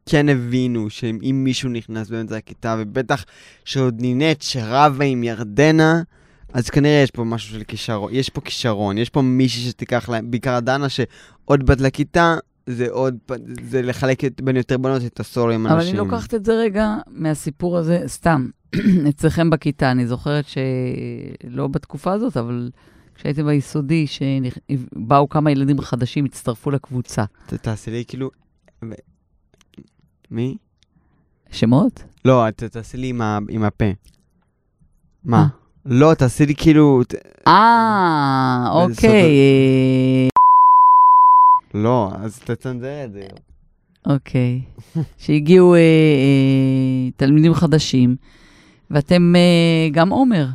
כן 0.06 0.28
הבינו 0.28 0.90
שאם 0.90 1.40
מישהו 1.44 1.68
נכנס 1.70 2.08
באמצע 2.08 2.36
הכיתה, 2.36 2.76
ובטח 2.78 3.24
שעוד 3.64 4.00
נינט 4.00 4.42
שרבה 4.42 5.04
עם 5.04 5.24
ירדנה, 5.24 6.02
אז 6.52 6.70
כנראה 6.70 7.00
יש 7.02 7.10
פה 7.10 7.24
משהו 7.24 7.54
של 7.54 7.64
כישרון, 7.64 8.14
יש 8.14 8.28
פה 8.28 8.40
כישרון, 8.40 8.98
יש 8.98 9.10
פה 9.10 9.22
מישהי 9.22 9.70
שתיקח 9.70 10.08
להם, 10.08 10.30
בעיקר 10.30 10.54
הדנה 10.54 10.88
שעוד 10.88 11.66
בת 11.66 11.80
לכיתה, 11.80 12.36
זה 12.70 12.86
עוד, 12.90 13.16
זה 13.70 13.82
לחלק 13.82 14.24
את- 14.24 14.40
בין 14.40 14.56
יותר 14.56 14.78
בנות 14.78 15.02
את 15.06 15.20
הסולו 15.20 15.52
עם 15.52 15.66
אבל 15.66 15.76
אנשים. 15.76 15.90
אני 15.90 16.08
לוקחת 16.10 16.34
את 16.34 16.44
זה 16.44 16.52
רגע 16.52 16.94
מהסיפור 17.10 17.76
הזה, 17.78 18.02
סתם, 18.06 18.48
אצלכם 19.08 19.50
בכיתה, 19.50 19.90
אני 19.90 20.06
זוכרת 20.06 20.44
שלא 20.48 21.66
בתקופה 21.68 22.12
הזאת, 22.12 22.36
אבל 22.36 22.70
כשהייתם 23.14 23.46
ביסודי, 23.46 24.06
שבאו 24.06 25.28
כמה 25.28 25.50
ילדים 25.50 25.80
חדשים, 25.80 26.24
הצטרפו 26.24 26.70
לקבוצה. 26.70 27.24
תעשי 27.46 27.90
לי 27.90 28.04
כאילו... 28.08 28.30
מי? 30.30 30.56
שמות? 31.50 32.02
לא, 32.24 32.50
תעשי 32.50 32.96
לי 32.96 33.06
עם 33.08 33.20
ה- 33.20 33.38
עם 33.48 33.62
הפה. 33.64 33.84
אה. 33.84 33.90
מה? 35.24 35.46
לא, 35.86 36.14
תעשי 36.14 36.46
לי 36.46 36.54
כאילו... 36.54 37.02
אה, 37.46 38.68
אוקיי. 38.70 40.28
לא, 41.74 42.10
אז 42.22 42.38
תצנזר 42.38 43.04
את 43.04 43.12
זה. 43.12 43.26
אוקיי. 44.06 44.60
שהגיעו 45.18 45.74
אה, 45.74 45.78
אה, 45.78 47.10
תלמידים 47.16 47.54
חדשים, 47.54 48.16
ואתם 48.90 49.36
אה, 49.36 49.88
גם 49.92 50.10
עומר. 50.10 50.46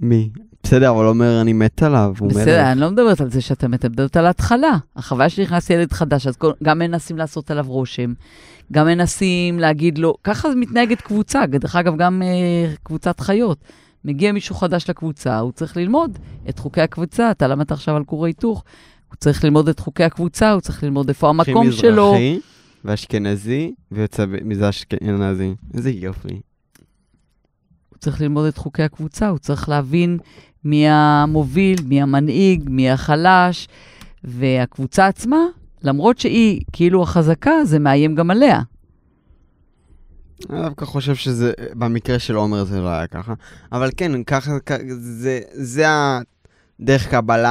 מי? 0.00 0.30
בסדר, 0.62 0.90
אבל 0.90 1.06
אומר, 1.06 1.40
אני 1.40 1.52
מת 1.52 1.82
עליו, 1.82 2.14
הוא 2.18 2.28
מלך. 2.28 2.36
בסדר, 2.36 2.72
אני 2.72 2.80
לא 2.80 2.90
מדברת 2.90 3.20
על 3.20 3.30
זה 3.30 3.40
שאתה 3.40 3.68
מדברת 3.68 4.16
על 4.16 4.26
ההתחלה. 4.26 4.76
החוויה 4.96 5.28
שנכנס 5.28 5.70
ילד 5.70 5.92
חדש, 5.92 6.26
אז 6.26 6.36
גם 6.62 6.78
מנסים 6.78 7.18
לעשות 7.18 7.50
עליו 7.50 7.64
רושם, 7.68 8.12
גם 8.72 8.86
מנסים 8.86 9.58
להגיד 9.58 9.98
לו, 9.98 10.14
ככה 10.24 10.48
מתנהגת 10.56 11.00
קבוצה, 11.00 11.46
דרך 11.46 11.76
אגב, 11.76 11.96
גם 11.96 12.22
אה, 12.22 12.74
קבוצת 12.82 13.20
חיות. 13.20 13.58
מגיע 14.04 14.32
מישהו 14.32 14.54
חדש 14.54 14.90
לקבוצה, 14.90 15.38
הוא 15.38 15.52
צריך 15.52 15.76
ללמוד 15.76 16.18
את 16.48 16.58
חוקי 16.58 16.80
הקבוצה, 16.80 17.30
אתה 17.30 17.48
למדת 17.48 17.72
עכשיו 17.72 17.96
על 17.96 18.04
כור 18.04 18.24
ההיתוך, 18.24 18.64
הוא 19.08 19.16
צריך 19.16 19.44
ללמוד 19.44 19.68
את 19.68 19.80
חוקי 19.80 20.04
הקבוצה, 20.04 20.52
הוא 20.52 20.60
צריך 20.60 20.84
ללמוד 20.84 21.08
איפה 21.08 21.30
הכי 21.40 21.50
המקום 21.50 21.72
שלו. 21.72 22.06
מזרחי 22.06 22.40
ואשכנזי, 22.84 23.74
ויוצא 23.92 24.24
מזה 24.44 24.68
אשכנזי. 24.68 25.54
איזה 25.74 25.90
יופי. 25.90 26.40
הוא 27.88 27.98
צריך 27.98 28.20
ללמוד 28.20 28.46
את 28.46 28.56
חוקי 28.56 28.82
הקבוצה, 28.82 29.28
הוא 29.28 29.38
צריך 29.38 29.68
להבין 29.68 30.18
מי 30.64 30.88
המוביל, 30.88 31.78
מי 31.84 32.02
המנהיג, 32.02 32.62
מי 32.70 32.90
החלש, 32.90 33.68
והקבוצה 34.24 35.06
עצמה, 35.06 35.40
למרות 35.82 36.18
שהיא 36.18 36.62
כאילו 36.72 37.02
החזקה, 37.02 37.64
זה 37.64 37.78
מאיים 37.78 38.14
גם 38.14 38.30
עליה. 38.30 38.60
אני 40.50 40.62
דווקא 40.62 40.84
חושב 40.84 41.14
שזה, 41.14 41.52
במקרה 41.74 42.18
של 42.18 42.34
עומר 42.34 42.64
זה 42.64 42.80
לא 42.80 42.88
היה 42.88 43.06
ככה. 43.06 43.34
אבל 43.72 43.90
כן, 43.96 44.22
ככה, 44.22 44.52
זה, 44.98 45.40
זה 45.52 45.84
הדרך 46.80 47.08
קבלה 47.08 47.48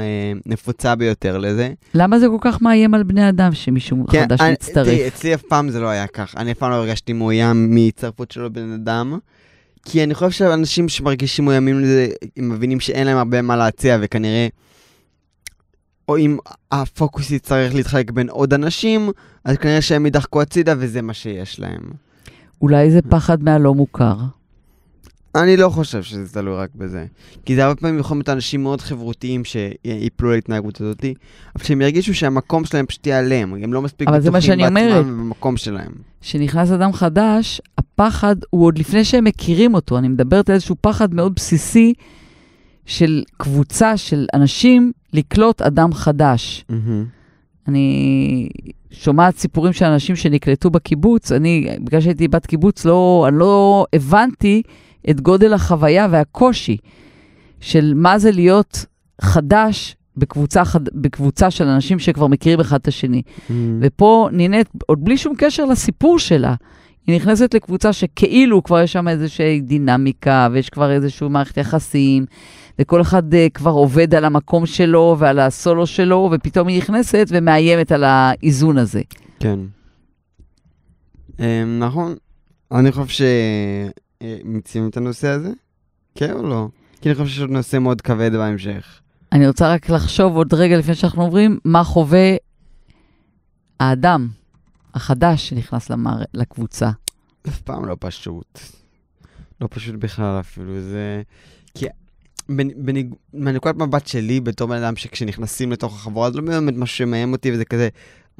אה, 0.00 0.32
נפוצה 0.46 0.94
ביותר 0.94 1.38
לזה. 1.38 1.72
למה 1.94 2.18
זה 2.18 2.26
כל 2.28 2.36
כך 2.40 2.62
מאיים 2.62 2.94
על 2.94 3.02
בני 3.02 3.28
אדם 3.28 3.54
שמישהו 3.54 4.06
כן, 4.10 4.22
חדש 4.24 4.40
אני- 4.40 4.52
מצטרף? 4.52 4.86
תראי, 4.86 5.08
אצלי 5.08 5.34
אף 5.34 5.42
פעם 5.42 5.70
זה 5.70 5.80
לא 5.80 5.88
היה 5.88 6.06
ככה. 6.06 6.40
אני 6.40 6.52
אף 6.52 6.58
פעם 6.58 6.70
לא 6.70 6.74
הרגשתי 6.76 7.12
מאוים 7.12 7.74
מהצטרפות 7.74 8.30
של 8.30 8.48
בן 8.48 8.72
אדם. 8.72 9.18
כי 9.84 10.04
אני 10.04 10.14
חושב 10.14 10.30
שאנשים 10.30 10.88
שמרגישים 10.88 11.44
מאוימים 11.44 11.80
לזה, 11.80 12.08
הם 12.36 12.48
מבינים 12.48 12.80
שאין 12.80 13.06
להם 13.06 13.16
הרבה 13.16 13.42
מה 13.42 13.56
להציע, 13.56 13.98
וכנראה... 14.00 14.48
או 16.08 16.16
אם 16.16 16.36
הפוקוס 16.72 17.30
יצטרך 17.30 17.74
להתחלק 17.74 18.10
בין 18.10 18.28
עוד 18.28 18.54
אנשים, 18.54 19.10
אז 19.44 19.56
כנראה 19.56 19.80
שהם 19.82 20.04
יידחקו 20.04 20.42
הצידה 20.42 20.74
וזה 20.78 21.02
מה 21.02 21.14
שיש 21.14 21.60
להם. 21.60 21.80
אולי 22.62 22.90
זה 22.90 23.02
פחד 23.02 23.42
מהלא 23.42 23.74
מוכר. 23.74 24.16
אני 25.42 25.56
לא 25.56 25.68
חושב 25.68 26.02
שזה 26.02 26.32
תלוי 26.32 26.56
רק 26.56 26.70
בזה. 26.74 27.06
כי 27.44 27.54
זה 27.54 27.64
הרבה 27.64 27.80
פעמים 27.80 27.98
יכולים 27.98 28.18
להיות 28.18 28.28
אנשים 28.28 28.62
מאוד 28.62 28.80
חברותיים 28.80 29.42
שיפלו 29.44 30.30
להתנהגות 30.30 30.80
הזאת, 30.80 31.04
אבל 31.56 31.64
שהם 31.64 31.80
ירגישו 31.80 32.14
שהמקום 32.14 32.64
שלהם 32.64 32.86
פשוט 32.86 33.06
ייעלם, 33.06 33.54
הם 33.54 33.72
לא 33.72 33.82
מספיק 33.82 34.08
אומרת. 34.08 34.22
בעצמם 34.22 35.08
ובמקום 35.08 35.56
שלהם. 35.56 35.92
כשנכנס 36.20 36.70
אדם 36.70 36.92
חדש, 36.92 37.60
הפחד 37.78 38.36
הוא 38.50 38.64
עוד 38.64 38.78
לפני 38.78 39.04
שהם 39.04 39.24
מכירים 39.24 39.74
אותו. 39.74 39.98
אני 39.98 40.08
מדברת 40.08 40.48
על 40.48 40.54
איזשהו 40.54 40.76
פחד 40.80 41.14
מאוד 41.14 41.34
בסיסי 41.34 41.94
של 42.86 43.22
קבוצה 43.36 43.96
של 43.96 44.26
אנשים 44.34 44.92
לקלוט 45.12 45.62
אדם 45.62 45.92
חדש. 45.92 46.64
אני 47.68 48.48
שומעת 48.90 49.38
סיפורים 49.38 49.72
של 49.72 49.84
אנשים 49.84 50.16
שנקלטו 50.16 50.70
בקיבוץ. 50.70 51.32
אני, 51.32 51.68
בגלל 51.80 52.00
שהייתי 52.00 52.28
בת 52.28 52.46
קיבוץ, 52.46 52.84
לא, 52.84 53.24
אני 53.28 53.38
לא 53.38 53.86
הבנתי 53.92 54.62
את 55.10 55.20
גודל 55.20 55.52
החוויה 55.52 56.06
והקושי 56.10 56.76
של 57.60 57.92
מה 57.96 58.18
זה 58.18 58.30
להיות 58.30 58.86
חדש 59.20 59.96
בקבוצה, 60.16 60.64
חד, 60.64 60.80
בקבוצה 60.94 61.50
של 61.50 61.64
אנשים 61.64 61.98
שכבר 61.98 62.26
מכירים 62.26 62.60
אחד 62.60 62.80
את 62.80 62.88
השני. 62.88 63.22
ופה 63.80 64.28
נינת, 64.32 64.66
עוד 64.86 65.04
בלי 65.04 65.18
שום 65.18 65.34
קשר 65.38 65.64
לסיפור 65.64 66.18
שלה, 66.18 66.54
היא 67.06 67.16
נכנסת 67.16 67.54
לקבוצה 67.54 67.92
שכאילו 67.92 68.62
כבר 68.62 68.80
יש 68.80 68.92
שם 68.92 69.08
איזושהי 69.08 69.60
דינמיקה, 69.60 70.48
ויש 70.52 70.70
כבר 70.70 70.90
איזושהי 70.92 71.28
מערכת 71.28 71.56
יחסים, 71.56 72.26
וכל 72.78 73.00
אחד 73.00 73.34
uh, 73.34 73.36
כבר 73.54 73.70
עובד 73.70 74.14
על 74.14 74.24
המקום 74.24 74.66
שלו 74.66 75.16
ועל 75.18 75.38
הסולו 75.38 75.86
שלו, 75.86 76.30
ופתאום 76.32 76.68
היא 76.68 76.78
נכנסת 76.78 77.26
ומאיימת 77.28 77.92
על 77.92 78.04
האיזון 78.04 78.78
הזה. 78.78 79.02
כן. 79.40 79.58
אמ, 81.38 81.78
נכון. 81.78 82.14
אני 82.72 82.92
חושב 82.92 83.06
שמיצינו 84.22 84.88
את 84.88 84.96
הנושא 84.96 85.28
הזה? 85.28 85.50
כן 86.14 86.32
או 86.32 86.42
לא? 86.48 86.68
כי 87.00 87.08
אני 87.08 87.14
חושב 87.14 87.28
שיש 87.28 87.40
עוד 87.40 87.50
נושא 87.50 87.76
מאוד 87.78 88.00
כבד 88.00 88.32
בהמשך. 88.32 89.00
אני 89.32 89.46
רוצה 89.48 89.72
רק 89.74 89.90
לחשוב 89.90 90.36
עוד 90.36 90.54
רגע 90.54 90.78
לפני 90.78 90.94
שאנחנו 90.94 91.22
עוברים, 91.22 91.58
מה 91.64 91.84
חווה 91.84 92.36
האדם 93.80 94.28
החדש 94.94 95.48
שנכנס 95.48 95.90
למער... 95.90 96.22
לקבוצה. 96.34 96.90
אף 97.48 97.60
פעם 97.60 97.84
לא 97.84 97.96
פשוט. 98.00 98.58
לא 99.60 99.68
פשוט 99.70 99.94
בכלל 99.94 100.40
אפילו, 100.40 100.80
זה... 100.80 101.22
כי 101.74 101.86
בניג- 102.76 103.14
מנקודת 103.34 103.76
מבט 103.76 104.06
שלי, 104.06 104.40
בתור 104.40 104.68
בן 104.68 104.76
אדם 104.82 104.96
שכשנכנסים 104.96 105.72
לתוך 105.72 105.94
החבורה, 105.94 106.30
זה 106.30 106.38
לא 106.38 106.44
באמת 106.44 106.74
משהו 106.76 106.96
שמאיים 106.96 107.32
אותי, 107.32 107.52
וזה 107.52 107.64
כזה 107.64 107.88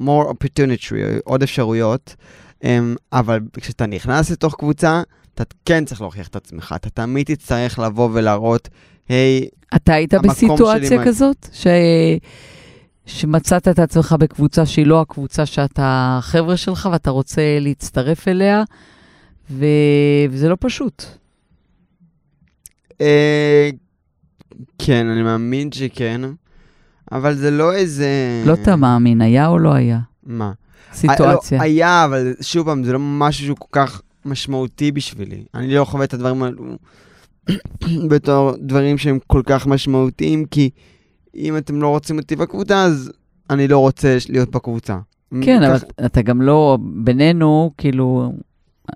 more 0.01 0.05
opportunity, 0.31 0.93
עוד 1.23 1.43
אפשרויות. 1.43 2.15
אמ, 2.63 2.95
אבל 3.13 3.39
כשאתה 3.53 3.85
נכנס 3.85 4.31
לתוך 4.31 4.55
קבוצה, 4.55 5.01
אתה 5.41 5.55
כן 5.65 5.85
צריך 5.85 6.01
להוכיח 6.01 6.27
את 6.27 6.35
עצמך. 6.35 6.75
אתה 6.75 6.89
תמיד 6.89 7.25
תצטרך 7.25 7.79
לבוא 7.79 8.09
ולהראות, 8.13 8.69
היי, 9.09 9.47
אתה 9.75 9.93
היית 9.93 10.13
בסיטואציה 10.13 11.05
כזאת? 11.05 11.47
ש... 11.53 11.67
שמצאת 13.05 13.67
את 13.67 13.79
עצמך 13.79 14.15
בקבוצה 14.19 14.65
שהיא 14.65 14.85
לא 14.85 15.01
הקבוצה 15.01 15.45
שאתה 15.45 16.15
החבר'ה 16.19 16.57
שלך 16.57 16.89
ואתה 16.91 17.09
רוצה 17.09 17.41
להצטרף 17.61 18.27
אליה, 18.27 18.63
ו... 19.51 19.65
וזה 20.29 20.49
לא 20.49 20.57
פשוט. 20.59 21.03
אה, 23.01 23.69
כן, 24.77 25.07
אני 25.07 25.23
מאמין 25.23 25.71
שכן, 25.71 26.21
אבל 27.11 27.35
זה 27.35 27.51
לא 27.51 27.73
איזה... 27.73 28.09
לא 28.45 28.53
אתה 28.53 28.75
מאמין, 28.75 29.21
היה 29.21 29.47
או 29.47 29.59
לא 29.59 29.73
היה? 29.73 29.99
מה? 30.23 30.51
סיטואציה. 30.93 31.57
לא, 31.57 31.63
היה, 31.63 32.05
אבל 32.05 32.33
שוב 32.41 32.67
פעם, 32.67 32.83
זה 32.83 32.93
לא 32.93 32.99
משהו 33.01 33.45
שהוא 33.45 33.57
כל 33.59 33.67
כך 33.71 34.01
משמעותי 34.25 34.91
בשבילי. 34.91 35.43
אני 35.53 35.75
לא 35.75 35.85
חווה 35.85 36.03
את 36.03 36.13
הדברים 36.13 36.43
האלו 36.43 36.63
בתור 38.11 38.51
דברים 38.61 38.97
שהם 38.97 39.17
כל 39.27 39.41
כך 39.45 39.67
משמעותיים, 39.67 40.45
כי 40.45 40.69
אם 41.35 41.57
אתם 41.57 41.81
לא 41.81 41.87
רוצים 41.87 42.17
אותי 42.17 42.35
בקבוצה, 42.35 42.83
אז 42.83 43.11
אני 43.49 43.67
לא 43.67 43.79
רוצה 43.79 44.17
להיות 44.29 44.49
בקבוצה. 44.51 44.97
כן, 45.41 45.63
אבל 45.63 45.79
כך- 45.79 45.83
אתה 46.05 46.21
גם 46.21 46.41
לא, 46.41 46.77
בינינו, 46.81 47.71
כאילו, 47.77 48.33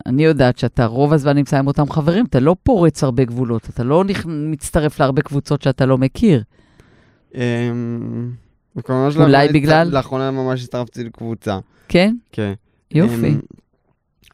אני 0.05 0.23
יודעת 0.25 0.57
שאתה 0.57 0.85
רוב 0.85 1.13
הזמן 1.13 1.35
נמצא 1.35 1.57
עם 1.59 1.67
אותם 1.67 1.89
חברים, 1.89 2.25
אתה 2.25 2.39
לא 2.39 2.55
פורץ 2.63 3.03
הרבה 3.03 3.25
גבולות, 3.25 3.69
אתה 3.69 3.83
לא 3.83 4.03
נכ... 4.03 4.25
מצטרף 4.25 4.99
להרבה 4.99 5.21
קבוצות 5.21 5.61
שאתה 5.61 5.85
לא 5.85 5.97
מכיר. 5.97 6.43
אמ, 7.35 8.31
אולי 9.15 9.47
בגלל- 9.53 9.87
לאחרונה 9.87 10.31
ממש 10.31 10.63
הצטרפתי 10.63 11.03
לקבוצה. 11.03 11.59
כן? 11.87 12.15
כן. 12.31 12.53
יופי. 12.91 13.35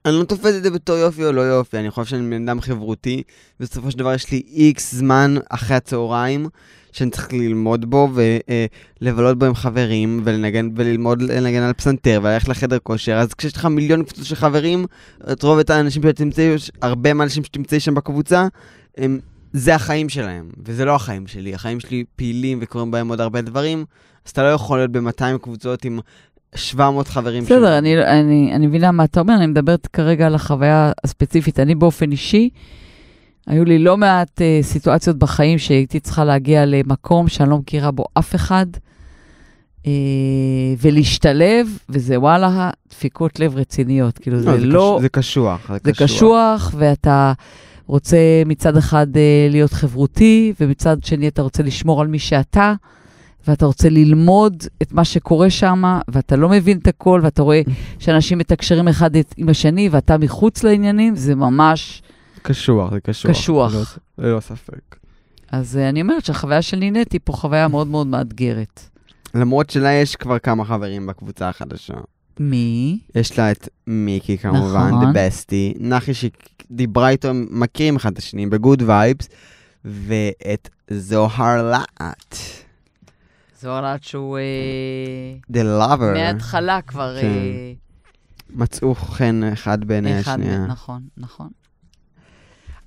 אני 0.05 0.13
לא 0.13 0.23
תופס 0.23 0.55
את 0.55 0.63
זה 0.63 0.71
בתור 0.71 0.97
יופי 0.97 1.25
או 1.25 1.31
לא 1.31 1.41
יופי, 1.41 1.77
אני 1.77 1.91
חושב 1.91 2.09
שאני 2.09 2.29
בן 2.29 2.49
אדם 2.49 2.61
חברותי, 2.61 3.23
ובסופו 3.59 3.91
של 3.91 3.97
דבר 3.97 4.13
יש 4.13 4.31
לי 4.31 4.41
איקס 4.53 4.95
זמן 4.95 5.35
אחרי 5.49 5.75
הצהריים, 5.75 6.47
שאני 6.91 7.09
צריך 7.09 7.33
ללמוד 7.33 7.89
בו 7.89 8.09
ולבלות 9.01 9.39
בו 9.39 9.45
עם 9.45 9.55
חברים, 9.55 10.21
ולנגן, 10.23 10.69
וללמוד 10.75 11.21
לנגן 11.21 11.61
על 11.61 11.73
פסנתר, 11.73 12.19
וללכת 12.23 12.47
לחדר 12.47 12.79
כושר, 12.79 13.15
אז 13.15 13.33
כשיש 13.33 13.55
לך 13.55 13.65
מיליון 13.65 14.03
קבוצות 14.03 14.25
של 14.25 14.35
חברים, 14.35 14.85
את 15.31 15.43
רוב 15.43 15.59
את 15.59 15.69
האנשים 15.69 16.03
שתמצאי, 16.03 16.55
הרבה 16.81 17.13
מהאנשים 17.13 17.43
שתמצאי 17.43 17.79
שם 17.79 17.95
בקבוצה, 17.95 18.47
הם, 18.97 19.19
זה 19.53 19.75
החיים 19.75 20.09
שלהם, 20.09 20.49
וזה 20.65 20.85
לא 20.85 20.95
החיים 20.95 21.27
שלי. 21.27 21.55
החיים 21.55 21.79
שלי 21.79 22.03
פעילים 22.15 22.59
וקורים 22.61 22.91
בהם 22.91 23.07
עוד 23.07 23.21
הרבה 23.21 23.41
דברים, 23.41 23.85
אז 24.25 24.31
אתה 24.31 24.43
לא 24.43 24.47
יכול 24.47 24.79
להיות 24.79 24.91
ב-200 24.91 25.37
קבוצות 25.41 25.85
עם 25.85 25.99
700 26.55 27.07
חברים. 27.07 27.43
בסדר, 27.43 27.77
אני, 27.77 28.03
אני, 28.03 28.51
אני 28.55 28.67
מבינה 28.67 28.91
מה 28.91 29.03
אתה 29.03 29.19
אומר, 29.19 29.35
אני 29.35 29.47
מדברת 29.47 29.87
כרגע 29.87 30.27
על 30.27 30.35
החוויה 30.35 30.91
הספציפית. 31.03 31.59
אני 31.59 31.75
באופן 31.75 32.11
אישי, 32.11 32.49
היו 33.47 33.65
לי 33.65 33.79
לא 33.79 33.97
מעט 33.97 34.41
uh, 34.41 34.65
סיטואציות 34.65 35.17
בחיים 35.17 35.57
שהייתי 35.57 35.99
צריכה 35.99 36.25
להגיע 36.25 36.65
למקום 36.65 37.27
שאני 37.27 37.49
לא 37.49 37.57
מכירה 37.57 37.91
בו 37.91 38.05
אף 38.13 38.35
אחד, 38.35 38.65
uh, 39.83 39.87
ולהשתלב, 40.81 41.67
וזה 41.89 42.19
וואלה, 42.19 42.69
דפיקות 42.89 43.39
לב 43.39 43.55
רציניות. 43.55 44.17
כאילו, 44.17 44.39
זה, 44.39 44.59
זה, 44.59 44.65
לא... 44.65 44.95
קש, 44.97 45.01
זה 45.01 45.09
קשוח. 45.09 45.71
זה 45.83 45.91
קשוח, 45.93 46.73
ואתה 46.77 47.33
רוצה 47.89 48.17
מצד 48.45 48.77
אחד 48.77 49.17
אה, 49.17 49.47
להיות 49.49 49.73
חברותי, 49.73 50.53
ומצד 50.59 51.03
שני 51.03 51.27
אתה 51.27 51.41
רוצה 51.41 51.63
לשמור 51.63 52.01
על 52.01 52.07
מי 52.07 52.19
שאתה, 52.19 52.73
ואתה 53.47 53.65
רוצה 53.65 53.89
ללמוד 53.89 54.63
את 54.81 54.91
מה 54.91 55.05
שקורה 55.05 55.49
שם, 55.49 55.99
ואתה 56.07 56.35
לא 56.35 56.49
מבין 56.49 56.77
את 56.77 56.87
הכל, 56.87 57.21
ואתה 57.23 57.41
רואה 57.41 57.61
שאנשים 57.99 58.37
מתקשרים 58.37 58.87
אחד 58.87 59.11
עם 59.37 59.49
השני, 59.49 59.89
ואתה 59.89 60.17
מחוץ 60.17 60.63
לעניינים, 60.63 61.15
זה 61.15 61.35
ממש... 61.35 62.01
קשוח, 62.41 62.93
זה 62.93 62.99
קשוח. 62.99 63.31
קשוח. 63.31 63.73
ללא, 63.73 64.29
ללא 64.29 64.39
ספק. 64.39 64.95
אז 65.51 65.77
אה, 65.77 65.89
אני 65.89 66.01
אומרת 66.01 66.25
שהחוויה 66.25 66.61
של 66.61 66.77
נינט 66.77 67.13
היא 67.13 67.21
פה 67.23 67.33
חוויה 67.33 67.67
מאוד 67.67 67.87
מאוד 67.87 68.07
מאתגרת. 68.07 68.81
למרות 69.35 69.69
שלה 69.69 69.93
יש 69.93 70.15
כבר 70.15 70.39
כמה 70.39 70.65
חברים 70.65 71.07
בקבוצה 71.07 71.49
החדשה. 71.49 71.93
מי? 72.39 72.99
יש 73.15 73.39
לה 73.39 73.51
את 73.51 73.69
מיקי 73.87 74.37
כמובן, 74.37 74.87
נכון. 74.87 75.03
The 75.03 75.15
Bestie, 75.15 75.77
נחי 75.79 76.11
שדיברה 76.13 77.09
איתו, 77.09 77.29
מכירים 77.33 77.95
אחד 77.95 78.11
את 78.11 78.17
השני, 78.17 78.45
בגוד 78.45 78.83
וייבס, 78.85 79.29
ואת 79.85 80.69
זוהר 80.91 81.71
לאט. 81.71 82.35
זוהר 83.61 83.81
לאט 83.81 84.03
שהוא 84.03 84.37
אה, 84.37 84.43
The 85.53 85.65
Lover. 85.65 86.13
מההתחלה 86.13 86.81
כבר... 86.81 87.17
כן. 87.21 87.27
אה, 87.27 87.73
מצאו 88.49 88.95
חן 88.95 89.41
אחד 89.53 89.85
בעיני 89.85 90.19
אחד 90.19 90.31
השנייה. 90.31 90.65
נכון, 90.65 91.01
נכון. 91.17 91.49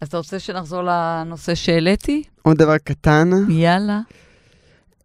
אז 0.01 0.09
אתה 0.09 0.17
רוצה 0.17 0.39
שנחזור 0.39 0.83
לנושא 0.83 1.55
שהעליתי? 1.55 2.23
עוד 2.43 2.57
דבר 2.57 2.79
קטן. 2.79 3.31
יאללה. 3.49 4.01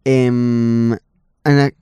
אמ, 0.06 0.94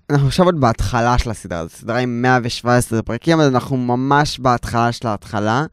אנחנו 0.10 0.28
עכשיו 0.28 0.46
עוד 0.46 0.60
בהתחלה 0.60 1.18
של 1.18 1.30
הסדרה 1.30 1.60
הזאת, 1.60 1.72
סדרה 1.72 1.98
עם 1.98 2.22
117 2.22 3.02
פרקים, 3.02 3.40
אז 3.40 3.54
אנחנו 3.54 3.78
ממש 3.78 4.40
בהתחלה 4.40 4.92
של 4.92 5.08
ההתחלה. 5.08 5.66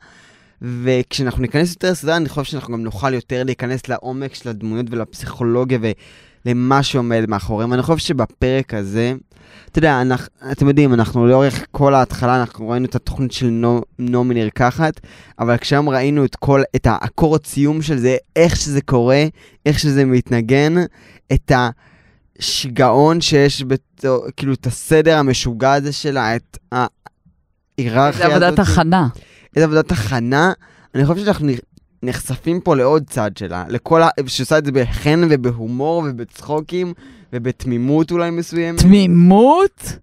וכשאנחנו 0.63 1.43
ניכנס 1.43 1.71
יותר 1.71 1.91
לסדרה, 1.91 2.17
אני 2.17 2.29
חושב 2.29 2.51
שאנחנו 2.51 2.73
גם 2.73 2.83
נוכל 2.83 3.15
יותר 3.15 3.45
להיכנס 3.45 3.89
לעומק 3.89 4.35
של 4.35 4.49
הדמויות 4.49 4.87
ולפסיכולוגיה 4.91 5.79
ולמה 6.47 6.83
שעומד 6.83 7.25
מאחוריהם. 7.29 7.73
אני 7.73 7.83
חושב 7.83 7.99
שבפרק 7.99 8.75
הזה, 8.75 9.15
אתה 9.71 9.79
יודע, 9.79 10.01
אנחנו, 10.01 10.27
אתם 10.53 10.69
יודעים, 10.69 10.95
אנחנו 10.95 11.27
לאורך 11.27 11.67
כל 11.71 11.95
ההתחלה, 11.95 12.41
אנחנו 12.41 12.69
ראינו 12.69 12.87
את 12.87 12.95
התוכנית 12.95 13.33
של 13.33 13.47
נו, 13.47 13.83
נעמי 13.99 14.35
נרקחת, 14.35 15.01
אבל 15.39 15.57
כשהיום 15.57 15.89
ראינו 15.89 16.25
את 16.25 16.37
כל, 16.37 16.63
את 16.77 16.87
האקורד 16.91 17.47
סיום 17.47 17.83
של 17.83 17.99
זה, 17.99 18.17
איך 18.37 18.57
שזה 18.57 18.81
קורה, 18.81 19.25
איך 19.67 19.79
שזה 19.79 20.05
מתנגן, 20.05 20.75
את 21.33 21.53
השיגעון 22.39 23.21
שיש, 23.21 23.63
בתו, 23.63 24.23
כאילו, 24.37 24.53
את 24.53 24.67
הסדר 24.67 25.19
המשוגע 25.19 25.73
הזה 25.73 25.93
שלה, 25.93 26.37
את 26.37 26.59
ההיררכיה 27.79 28.29
זה 28.29 28.35
עבודת 28.35 28.59
הכנה. 28.59 29.09
איזה 29.57 29.65
עבודת 29.65 29.93
הכנה. 29.93 30.53
אני 30.95 31.07
חושב 31.07 31.25
שאנחנו 31.25 31.49
נחשפים 32.03 32.61
פה 32.61 32.77
לעוד 32.77 33.05
צד 33.11 33.37
שלה, 33.37 33.65
לכל 33.69 34.03
ה... 34.03 34.09
שעושה 34.27 34.59
את 34.59 34.65
זה 34.65 34.73
בחן 34.73 35.21
ובהומור 35.31 36.05
ובצחוקים 36.07 36.93
ובתמימות 37.33 38.11
אולי 38.13 38.31
מסוימת. 38.31 38.81
תמימות? 38.81 39.97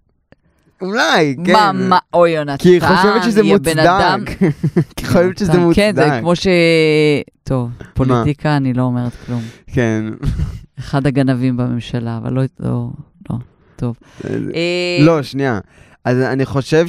אולי, 0.82 1.36
כן. 1.44 1.52
מה, 1.52 1.72
מה, 1.72 1.98
אוי, 2.14 2.30
יונתן, 2.30 2.56
כי 2.56 2.68
היא 2.68 2.80
חושבת 2.80 3.22
שזה. 3.24 3.42
מוצדק. 3.42 3.76
כי 4.96 5.04
היא 5.04 5.06
חושבת 5.06 5.38
שזה 5.38 5.58
מוצדק. 5.58 5.76
כן, 5.76 5.92
זה 5.94 6.18
כמו 6.20 6.36
ש... 6.36 6.46
טוב, 7.44 7.70
פוליטיקה, 7.94 8.56
אני 8.56 8.74
לא 8.74 8.82
אומרת 8.82 9.12
כלום. 9.26 9.42
כן. 9.66 10.04
אחד 10.78 11.06
הגנבים 11.06 11.56
בממשלה, 11.56 12.16
אבל 12.16 12.32
לא... 12.32 12.42
לא, 12.60 12.88
לא, 13.30 13.36
טוב. 13.76 13.96
אה, 14.24 14.98
לא, 15.00 15.22
שנייה. 15.22 15.58
אז 16.04 16.18
אני 16.20 16.46
חושב 16.46 16.86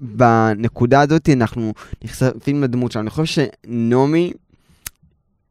שבנקודה 0.00 1.00
הזאת 1.00 1.28
אנחנו 1.32 1.72
נחשפים 2.04 2.62
לדמות 2.62 2.92
שלנו. 2.92 3.02
אני 3.02 3.10
חושב 3.10 3.24
שנעמי, 3.66 4.32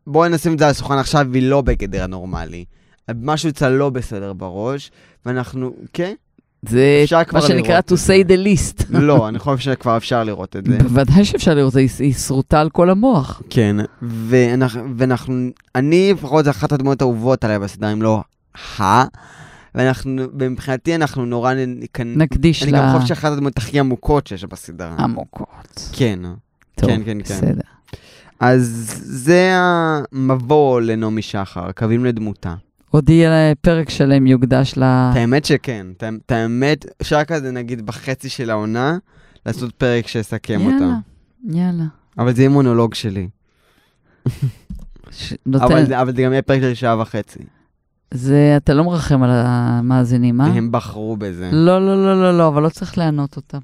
בואי 0.08 0.30
נשים 0.30 0.54
את 0.54 0.60
זה 0.60 0.66
על 0.66 0.72
השולחן 0.72 0.98
עכשיו, 0.98 1.28
היא 1.34 1.50
לא 1.50 1.62
בגדר 1.62 2.04
הנורמלי. 2.04 2.66
משהו 3.22 3.50
אצלה 3.50 3.70
לא 3.70 3.90
בסדר 3.90 4.34
בראש, 4.34 4.92
ואנחנו, 5.26 5.74
כן? 5.94 6.14
זה 6.70 7.04
מה 7.34 7.42
שנקרא 7.42 7.80
to 7.80 7.94
say 7.94 8.28
the 8.30 8.46
least. 8.46 8.84
לא, 9.00 9.28
אני 9.28 9.40
חושב 9.40 9.58
שכבר 9.58 9.98
אפשר 9.98 10.24
לראות 10.24 10.56
את 10.56 10.66
זה. 10.66 10.78
בוודאי 10.78 11.26
שאפשר 11.26 11.54
לראות, 11.54 11.74
זה- 11.74 11.80
היא 12.00 12.14
שרוטה 12.14 12.62
על 12.62 12.70
כל 12.70 12.90
המוח. 12.90 13.42
כן, 13.50 13.76
ואנחנו, 14.98 15.36
אני 15.76 16.14
לפחות 16.14 16.46
זו 16.46 16.52
אחת 16.52 16.72
הדמויות 16.72 17.02
האהובות 17.02 17.44
עליי 17.44 17.60
בסדרה, 17.60 17.92
אם 17.92 18.02
לא 18.02 18.22
ה... 18.80 19.04
ואנחנו, 19.75 20.23
ומבחינתי 20.39 20.95
אנחנו 20.95 21.25
נורא 21.25 21.53
נקנ... 21.67 22.17
נקדיש 22.17 22.63
אני 22.63 22.71
לה 22.71 22.77
גם 22.77 22.93
חושב 22.99 23.08
שאחת 23.15 23.32
הדמויות 23.32 23.58
הכי 23.58 23.79
עמוקות 23.79 24.27
שיש 24.27 24.43
בסדרה. 24.43 24.95
עמוקות. 24.99 25.89
כן. 25.93 26.19
טוב, 26.75 26.89
כן, 26.89 27.01
כן, 27.05 27.17
כן. 27.25 27.36
בסדר. 27.36 27.62
אז 28.39 28.63
זה 29.05 29.51
המבוא 29.53 30.82
לנעמי 30.82 31.21
שחר, 31.21 31.71
קווים 31.71 32.05
לדמותה. 32.05 32.55
עוד 32.89 33.10
יהיה 33.10 33.55
פרק 33.62 33.89
שלם 33.89 34.27
יוקדש 34.27 34.73
ל... 34.77 34.84
את 34.84 35.15
האמת 35.15 35.45
שכן, 35.45 35.88
את 36.25 36.32
האמת, 36.32 36.86
אפשר 37.01 37.23
כזה 37.23 37.51
נגיד 37.51 37.86
בחצי 37.86 38.29
של 38.29 38.49
העונה, 38.49 38.97
לעשות 39.45 39.73
פרק 39.73 40.08
שיסכם 40.08 40.62
אותה. 40.65 40.84
יאללה, 40.84 40.95
יאללה. 41.67 41.84
אבל 42.17 42.36
זה 42.36 42.41
יהיה 42.41 42.49
מונולוג 42.49 42.93
שלי. 42.93 43.29
ש- 45.12 45.34
אבל 45.34 45.38
נותן, 45.45 45.86
זה- 45.86 46.01
אבל 46.01 46.15
זה 46.15 46.21
גם 46.21 46.32
יהיה 46.32 46.41
פרק 46.41 46.62
של 46.62 46.73
שעה 46.73 47.01
וחצי. 47.01 47.39
זה, 48.12 48.54
אתה 48.58 48.74
לא 48.74 48.84
מרחם 48.84 49.24
על 49.24 49.30
המאזינים, 49.34 50.41
אה? 50.41 50.45
הם 50.45 50.72
בחרו 50.72 51.17
בזה. 51.17 51.50
לא, 51.52 51.86
לא, 51.86 52.06
לא, 52.06 52.22
לא, 52.22 52.38
לא, 52.38 52.48
אבל 52.48 52.63
לא 52.63 52.69
צריך 52.69 52.98
לענות 52.98 53.36
אותם. 53.36 53.60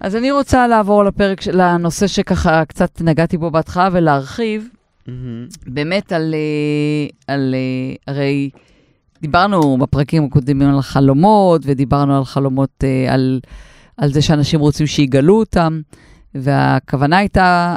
אז 0.00 0.16
אני 0.16 0.30
רוצה 0.30 0.66
לעבור 0.66 1.04
לפרק, 1.04 1.46
לנושא 1.46 2.06
שככה 2.06 2.64
קצת 2.64 3.00
נגעתי 3.00 3.36
בו 3.36 3.50
בהתחלה 3.50 3.88
ולהרחיב, 3.92 4.68
מהמם. 5.06 5.46
באמת 5.66 6.12
על, 6.12 6.34
אה, 6.34 7.34
על 7.34 7.54
אה, 7.54 8.14
הרי 8.14 8.50
דיברנו 9.22 9.78
בפרקים 9.78 10.24
הקודמים 10.24 10.68
על 10.68 10.82
חלומות, 10.82 11.62
ודיברנו 11.64 12.16
על 12.16 12.24
חלומות, 12.24 12.84
אה, 12.84 13.14
על, 13.14 13.40
על 13.96 14.12
זה 14.12 14.22
שאנשים 14.22 14.60
רוצים 14.60 14.86
שיגלו 14.86 15.38
אותם, 15.38 15.80
והכוונה 16.34 17.16
הייתה 17.16 17.74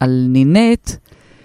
על 0.00 0.26
נינט, 0.28 0.90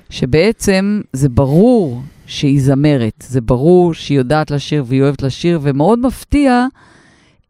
שבעצם 0.10 1.02
זה 1.14 1.30
ברור 1.30 2.02
שהיא 2.28 2.62
זמרת, 2.62 3.24
זה 3.28 3.42
ברור 3.42 3.94
שהיא 3.94 4.18
יודעת 4.18 4.52
לשיר 4.52 4.84
והיא 4.88 5.02
אוהבת 5.02 5.22
לשיר, 5.22 5.60
ומאוד 5.62 6.00
מפתיע 6.00 6.66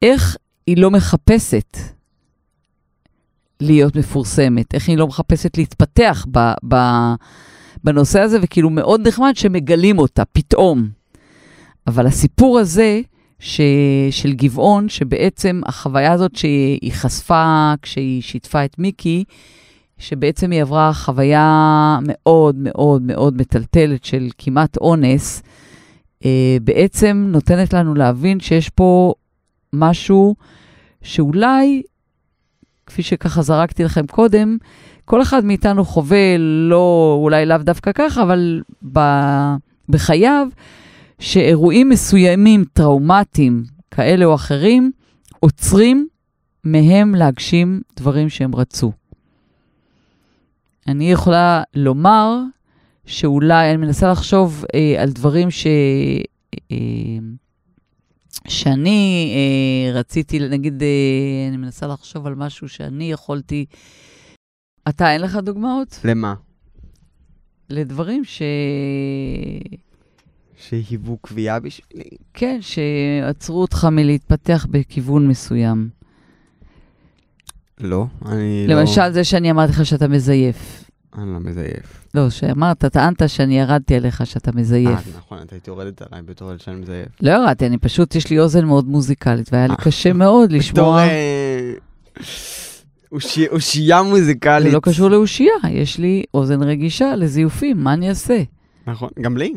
איך 0.02 0.38
היא 0.68 0.78
לא 0.78 0.92
מחפשת 0.92 1.78
להיות 3.62 3.96
מפורסמת, 3.96 4.74
איך 4.74 4.90
היא 4.90 4.98
לא 4.98 5.08
מחפשת 5.08 5.58
להתפתח 5.58 6.26
ב, 6.32 6.52
ב, 6.68 6.76
בנושא 7.84 8.20
הזה, 8.20 8.38
וכאילו 8.42 8.70
מאוד 8.70 9.08
נחמד 9.08 9.32
שמגלים 9.36 10.00
אותה 10.00 10.26
פתאום. 10.26 10.90
אבל 11.88 12.08
הסיפור 12.08 12.60
הזה 12.60 13.02
ש, 13.40 13.62
של 14.12 14.34
גבעון, 14.34 14.90
שבעצם 14.90 15.62
החוויה 15.66 16.12
הזאת 16.12 16.36
שהיא 16.36 16.92
חשפה 16.92 17.74
כשהיא 17.82 18.22
שיתפה 18.22 18.66
את 18.66 18.80
מיקי, 18.80 19.24
שבעצם 19.98 20.52
היא 20.52 20.62
עברה 20.62 20.94
חוויה 20.94 22.00
מאוד 22.02 22.56
מאוד 22.58 23.02
מאוד 23.02 23.38
מטלטלת 23.38 24.06
של 24.06 24.28
כמעט 24.38 24.78
אונס, 24.78 25.44
אה, 26.26 26.58
בעצם 26.64 27.28
נותנת 27.32 27.74
לנו 27.74 27.96
להבין 27.96 28.40
שיש 28.40 28.70
פה 28.70 29.14
משהו 29.74 30.36
שאולי, 31.02 31.82
כפי 32.86 33.04
שככה 33.04 33.42
זרקתי 33.42 33.84
לכם 33.84 34.08
קודם, 34.08 34.58
כל 35.06 35.22
אחד 35.22 35.46
מאיתנו 35.46 35.86
חווה, 35.86 36.38
לא, 36.38 37.18
אולי 37.22 37.46
לאו 37.46 37.58
דווקא 37.58 37.92
ככה, 37.92 38.24
אבל 38.24 38.62
ב, 38.94 39.00
בחייו, 39.90 40.48
שאירועים 41.20 41.90
מסוימים, 41.90 42.66
טראומטיים, 42.74 43.64
כאלה 43.92 44.26
או 44.26 44.36
אחרים, 44.36 44.92
עוצרים 45.40 46.08
מהם 46.64 47.16
להגשים 47.16 47.82
דברים 47.98 48.30
שהם 48.30 48.56
רצו. 48.56 48.92
אני 50.88 51.12
יכולה 51.12 51.64
לומר 51.74 52.40
שאולי, 53.06 53.70
אני 53.70 53.78
מנסה 53.78 54.12
לחשוב 54.12 54.66
אה, 54.76 55.04
על 55.04 55.10
דברים 55.10 55.52
ש... 55.52 55.68
אה, 56.72 56.78
שאני 58.48 59.34
אה, 59.36 60.00
רציתי, 60.00 60.40
נגיד, 60.50 60.84
אה, 60.84 61.48
אני 61.48 61.58
מנסה 61.58 61.88
לחשוב 61.88 62.28
על 62.28 62.36
משהו 62.36 62.70
שאני 62.70 63.12
יכולתי... 63.12 63.66
אתה, 64.90 65.14
אין 65.14 65.22
לך 65.22 65.36
דוגמאות? 65.36 66.00
למה? 66.04 66.34
לדברים 67.70 68.26
ש... 68.26 68.42
שהיוו 70.58 71.18
קביעה 71.18 71.60
בשבילי. 71.60 72.10
כן, 72.34 72.60
שעצרו 72.62 73.62
אותך 73.62 73.88
מלהתפתח 73.92 74.68
בכיוון 74.72 75.28
מסוים. 75.28 75.97
לא, 77.80 78.06
אני 78.26 78.66
לא... 78.68 78.76
למשל, 78.76 79.12
זה 79.12 79.24
שאני 79.24 79.52
אמרתי 79.52 79.72
לך 79.72 79.86
שאתה 79.86 80.08
מזייף. 80.08 80.84
אני 81.18 81.34
לא 81.34 81.40
מזייף. 81.40 82.08
לא, 82.14 82.30
שאמרת, 82.30 82.86
טענת 82.86 83.30
שאני 83.30 83.60
ירדתי 83.60 83.96
עליך 83.96 84.26
שאתה 84.26 84.52
מזייף. 84.52 84.88
אה, 85.08 85.18
נכון, 85.18 85.38
את 85.42 85.52
היית 85.52 85.68
יורדת 85.68 86.02
עליי 86.02 86.22
בתור 86.22 86.50
אלה 86.52 86.60
שאני 86.60 86.76
מזייף. 86.76 87.08
לא 87.22 87.32
ירדתי, 87.32 87.68
אני 87.68 87.78
פשוט, 87.78 88.16
יש 88.16 88.30
לי 88.30 88.40
אוזן 88.40 88.66
מאוד 88.66 88.88
מוזיקלית, 88.88 89.50
והיה 89.54 89.68
לי 89.68 89.74
אה. 89.74 89.78
קשה 89.84 90.14
מאוד 90.14 90.50
בתור... 90.50 90.58
לשמוע. 90.60 91.02
אה, 91.08 91.74
אושי- 93.12 93.48
אושייה 93.52 94.04
מוזיקלית. 94.04 94.64
זה 94.64 94.76
לא 94.76 94.80
קשור 94.84 95.10
לאושייה, 95.10 95.54
יש 95.70 95.98
לי 95.98 96.24
אוזן 96.34 96.64
רגישה 96.64 97.16
לזיופים, 97.16 97.78
מה 97.84 97.94
אני 97.94 98.10
אעשה? 98.10 98.44
נכון, 98.88 99.10
גם 99.22 99.38
לי. 99.38 99.54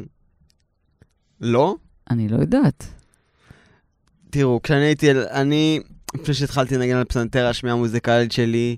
לא? 1.40 1.74
אני 2.11 2.28
לא 2.28 2.37
יודעת. 2.37 2.87
תראו, 4.30 4.61
כשאני 4.62 4.80
הייתי, 4.85 5.11
אני, 5.30 5.80
לפני 6.14 6.35
שהתחלתי 6.35 6.77
לנגן 6.77 6.96
על 6.96 7.05
פסנתר, 7.05 7.46
השמיעה 7.46 7.77
המוזיקלית 7.77 8.33
שלי 8.33 8.77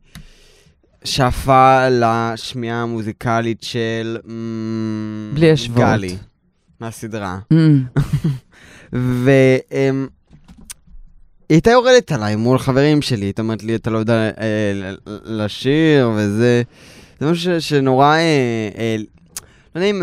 שאפה 1.05 1.89
לשמיעה 1.89 2.83
המוזיקלית 2.83 3.63
של... 3.63 4.19
אמ, 4.29 5.31
בלי 5.35 5.51
השוואות. 5.51 5.81
גלי, 5.81 6.17
מהסדרה. 6.81 7.39
Mm, 7.53 8.01
והיא 8.93 10.09
הייתה 11.49 11.71
יורדת 11.71 12.13
עליי 12.13 12.37
מול 12.37 12.59
חברים 12.59 13.03
שלי, 13.03 13.25
הייתה 13.25 13.43
אומרת 13.43 13.63
לי, 13.63 13.75
אתה 13.75 13.91
לא 13.91 13.99
יודע 13.99 14.31
אה, 14.41 14.93
לשיר 15.25 16.11
וזה. 16.17 16.63
זה 17.21 17.31
משהו 17.31 17.61
שנורא, 17.61 18.07
אה, 18.07 18.69
אה, 18.79 18.97
לא 19.75 19.81
יודע 19.81 19.91
אם 19.91 20.03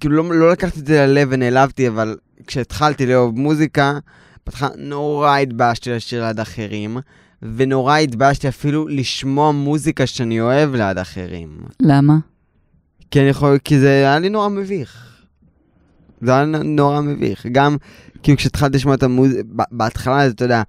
כאילו 0.00 0.16
לא, 0.16 0.34
לא 0.34 0.50
לקחתי 0.50 0.80
את 0.80 0.86
זה 0.86 1.06
ללב 1.06 1.28
ונעלבתי, 1.30 1.88
אבל 1.88 2.16
כשהתחלתי 2.46 3.06
לאהוב 3.06 3.38
מוזיקה, 3.38 3.98
בהתחלה 4.46 4.68
נורא 4.76 5.36
התביישתי 5.36 5.90
לשיר 5.90 6.26
ליד 6.26 6.40
אחרים, 6.40 6.98
ונורא 7.42 7.96
התביישתי 7.96 8.48
אפילו 8.48 8.88
לשמוע 8.88 9.52
מוזיקה 9.52 10.06
שאני 10.06 10.40
אוהב 10.40 10.74
ליד 10.74 10.98
אחרים. 10.98 11.60
למה? 11.82 12.18
כי 13.10 13.20
אני 13.20 13.28
יכול, 13.28 13.58
כי 13.64 13.78
זה 13.78 13.88
היה 13.88 14.18
לי 14.18 14.28
נורא 14.28 14.48
מביך. 14.48 15.06
זה 16.20 16.32
היה 16.34 16.44
נורא 16.44 17.00
מביך. 17.00 17.46
גם, 17.52 17.76
כאילו 18.22 18.38
כשהתחלתי 18.38 18.76
לשמוע 18.76 18.94
את 18.94 19.02
המוזיקה, 19.02 19.42
בהתחלה, 19.70 20.26
אתה 20.26 20.44
יודע, 20.44 20.62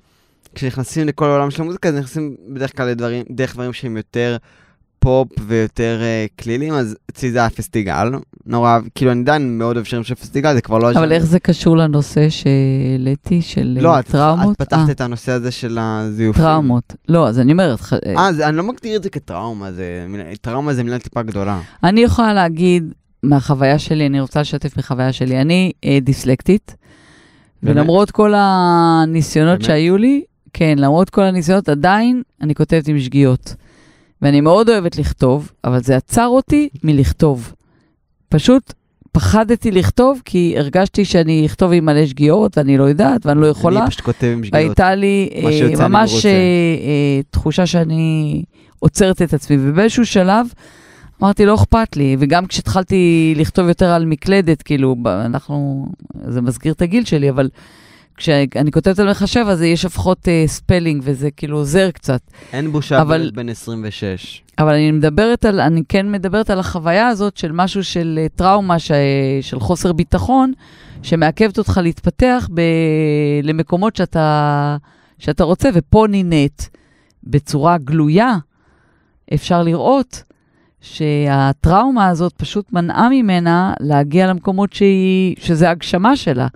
כשנכנסים 0.56 1.08
לכל 1.08 1.26
העולם 1.26 1.52
של 1.52 1.62
המוזיקה, 1.62 1.90
אז 1.90 1.96
נכנסים 1.96 2.36
בדרך 2.54 2.78
כלל 2.78 2.88
לדברים, 2.88 3.26
דרך 3.30 3.54
דברים 3.54 3.74
שהם 3.74 3.98
יותר 3.98 4.38
פופ 5.04 5.30
ויותר 5.48 6.00
uh, 6.02 6.44
כלילים, 6.44 6.74
אז 6.74 6.96
אצלי 7.10 7.32
זה 7.32 7.40
היה 7.40 7.50
פסטיגל. 7.50 8.12
נורא, 8.46 8.80
כאילו 8.96 9.12
אני 9.12 9.22
עדיין 9.22 9.58
מאוד 9.58 9.76
אוהב 9.76 9.86
שירים 9.86 10.04
של 10.04 10.16
פסטיגל, 10.16 10.54
זה 10.54 10.62
כבר 10.62 10.78
לא... 10.78 10.92
אבל 10.92 11.12
איך 11.12 11.26
זה 11.26 11.40
קשור 11.40 11.78
לנושא 11.78 12.28
שהעליתי, 12.30 13.42
של 13.42 13.78
לא, 13.82 13.94
אה, 13.94 14.00
את, 14.00 14.06
טראומות? 14.06 14.56
את 14.56 14.68
פתחת 14.68 14.88
אה, 14.88 14.92
את 14.92 15.02
הנושא 15.02 15.32
הזה 15.32 15.52
של 15.52 15.78
הזיופים. 15.82 16.44
טראומות. 16.44 16.96
לא, 17.10 17.28
אז 17.28 17.40
אני 17.40 17.52
אומרת, 17.52 17.80
אה, 18.06 18.30
אני 18.30 18.58
לא 18.58 18.64
מגדיר 18.64 18.96
את 18.96 19.04
זה 19.04 19.10
כטראומה, 19.10 19.72
זה, 19.72 20.06
טראומה 20.42 20.74
זה 20.74 20.84
מילה 20.84 21.00
טיפה 21.00 21.22
גדולה. 21.22 21.60
אני 21.84 22.02
יכולה 22.02 22.34
להגיד 22.34 22.94
מהחוויה 23.24 23.80
שלי, 23.80 24.06
אני 24.06 24.22
רוצה 24.22 24.42
לשתף 24.42 24.78
מחוויה 24.78 25.14
שלי. 25.14 25.42
אני 25.42 25.72
אה, 25.86 25.98
דיסלקטית, 26.02 26.76
באמת? 27.64 27.76
ולמרות 27.76 28.12
כל 28.12 28.34
הניסיונות 28.36 29.60
באמת? 29.60 29.66
שהיו 29.66 29.98
לי, 29.98 30.24
כן, 30.54 30.76
למרות 30.78 31.10
כל 31.10 31.22
הניסיונות, 31.22 31.70
עדיין 31.70 32.22
אני 32.42 32.56
כותבת 32.56 32.88
עם 32.88 33.00
שגיאות. 33.00 33.56
ואני 34.22 34.42
מאוד 34.42 34.70
אוהבת 34.70 34.98
לכתוב, 34.98 35.52
אבל 35.64 35.84
זה 35.84 35.96
עצר 35.96 36.28
אותי 36.28 36.70
מלכתוב. 36.84 37.54
פשוט 38.30 38.74
פחדתי 39.12 39.72
לכתוב, 39.72 40.22
כי 40.26 40.54
הרגשתי 40.58 41.06
שאני 41.06 41.46
אכתוב 41.46 41.72
עם 41.72 41.86
מלא 41.86 42.06
שגיאות, 42.06 42.58
ואני 42.58 42.78
לא 42.78 42.84
יודעת, 42.84 43.26
ואני 43.26 43.42
לא 43.42 43.48
יכולה. 43.48 43.80
אני 43.80 43.90
פשוט 43.90 44.02
כותב 44.02 44.28
עם 44.34 44.44
שגיאות. 44.44 44.54
והייתה 44.54 44.96
לי 44.96 45.30
מה 45.44 45.50
אה, 45.50 45.60
אני 45.66 45.76
ממש. 45.76 46.26
אה, 46.26 46.32
אה, 46.32 47.22
תחושה 47.30 47.66
שאני 47.66 48.44
עוצרת 48.80 49.22
את 49.22 49.34
עצמי, 49.34 49.58
ובאיזשהו 49.60 50.06
שלב 50.06 50.48
אמרתי, 51.22 51.46
לא 51.46 51.56
אכפת 51.56 51.96
לי, 51.96 52.16
וגם 52.20 52.46
כשהתחלתי 52.46 53.34
לכתוב 53.38 53.68
יותר 53.68 53.86
על 53.86 54.06
מקלדת, 54.06 54.62
כאילו, 54.62 54.96
אנחנו, 55.06 55.88
זה 56.28 56.42
מזכיר 56.42 56.74
את 56.74 56.82
הגיל 56.82 57.06
שלי, 57.06 57.30
אבל 57.30 57.50
כשאני 58.18 58.72
כותבת 58.72 59.00
על 59.00 59.10
מחשב, 59.10 59.46
אז 59.50 59.62
יש 59.62 59.86
לפחות 59.86 60.28
אה, 60.28 60.44
ספלינג, 60.48 61.02
וזה 61.06 61.32
כאילו 61.32 61.58
עוזר 61.58 61.92
קצת. 61.92 62.22
אין 62.54 62.72
בושה 62.72 63.02
אבל- 63.02 63.18
בילד 63.18 63.36
בן 63.36 63.50
26. 63.50 64.42
אבל 64.60 64.74
אני 64.74 64.92
מדברת 64.92 65.46
על, 65.46 65.60
אני 65.60 65.82
כן 65.90 66.12
מדברת 66.12 66.50
על 66.50 66.60
החוויה 66.60 67.08
הזאת 67.08 67.38
של 67.38 67.52
משהו 67.52 67.84
של 67.84 68.20
אה, 68.22 68.28
טראומה, 68.36 68.80
ש, 68.80 68.92
של 69.42 69.60
חוסר 69.60 69.94
ביטחון, 69.94 70.54
שמעכבת 71.04 71.58
אותך 71.58 71.80
להתפתח 71.84 72.50
ב, 72.54 72.62
למקומות 73.44 73.96
שאתה, 73.96 74.78
שאתה 75.20 75.44
רוצה, 75.44 75.70
ופה 75.74 76.06
נינת 76.10 76.70
בצורה 77.24 77.78
גלויה, 77.78 78.36
אפשר 79.34 79.64
לראות 79.64 80.24
שהטראומה 80.82 82.08
הזאת 82.08 82.34
פשוט 82.38 82.74
מנעה 82.74 83.10
ממנה 83.10 83.74
להגיע 83.80 84.28
למקומות 84.28 84.74
שהיא, 84.74 85.36
שזה 85.40 85.70
הגשמה 85.70 86.16
שלה. 86.16 86.48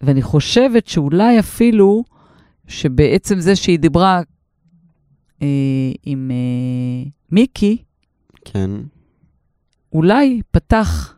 ואני 0.00 0.22
חושבת 0.22 0.86
שאולי 0.86 1.38
אפילו, 1.38 2.04
שבעצם 2.68 3.40
זה 3.40 3.56
שהיא 3.56 3.78
דיברה 3.78 4.22
אה, 5.42 5.46
עם 6.02 6.30
אה, 6.30 7.10
מיקי, 7.30 7.76
כן. 8.44 8.70
אולי 9.92 10.40
פתח 10.50 11.14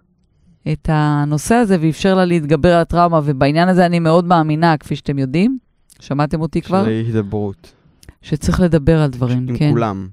את 0.72 0.88
הנושא 0.92 1.54
הזה 1.54 1.76
ואפשר 1.80 2.14
לה 2.14 2.24
להתגבר 2.24 2.74
על 2.74 2.80
הטראומה, 2.80 3.20
ובעניין 3.24 3.68
הזה 3.68 3.86
אני 3.86 3.98
מאוד 3.98 4.24
מאמינה, 4.24 4.76
כפי 4.76 4.96
שאתם 4.96 5.18
יודעים, 5.18 5.58
שמעתם 6.00 6.40
אותי 6.40 6.62
כבר, 6.62 6.84
של 6.84 6.90
הידברות. 6.90 7.72
שצריך 8.22 8.60
לדבר 8.60 9.02
על 9.02 9.10
דברים, 9.10 9.46
עם 9.48 9.56
כן. 9.56 9.70
כולם. 9.70 10.08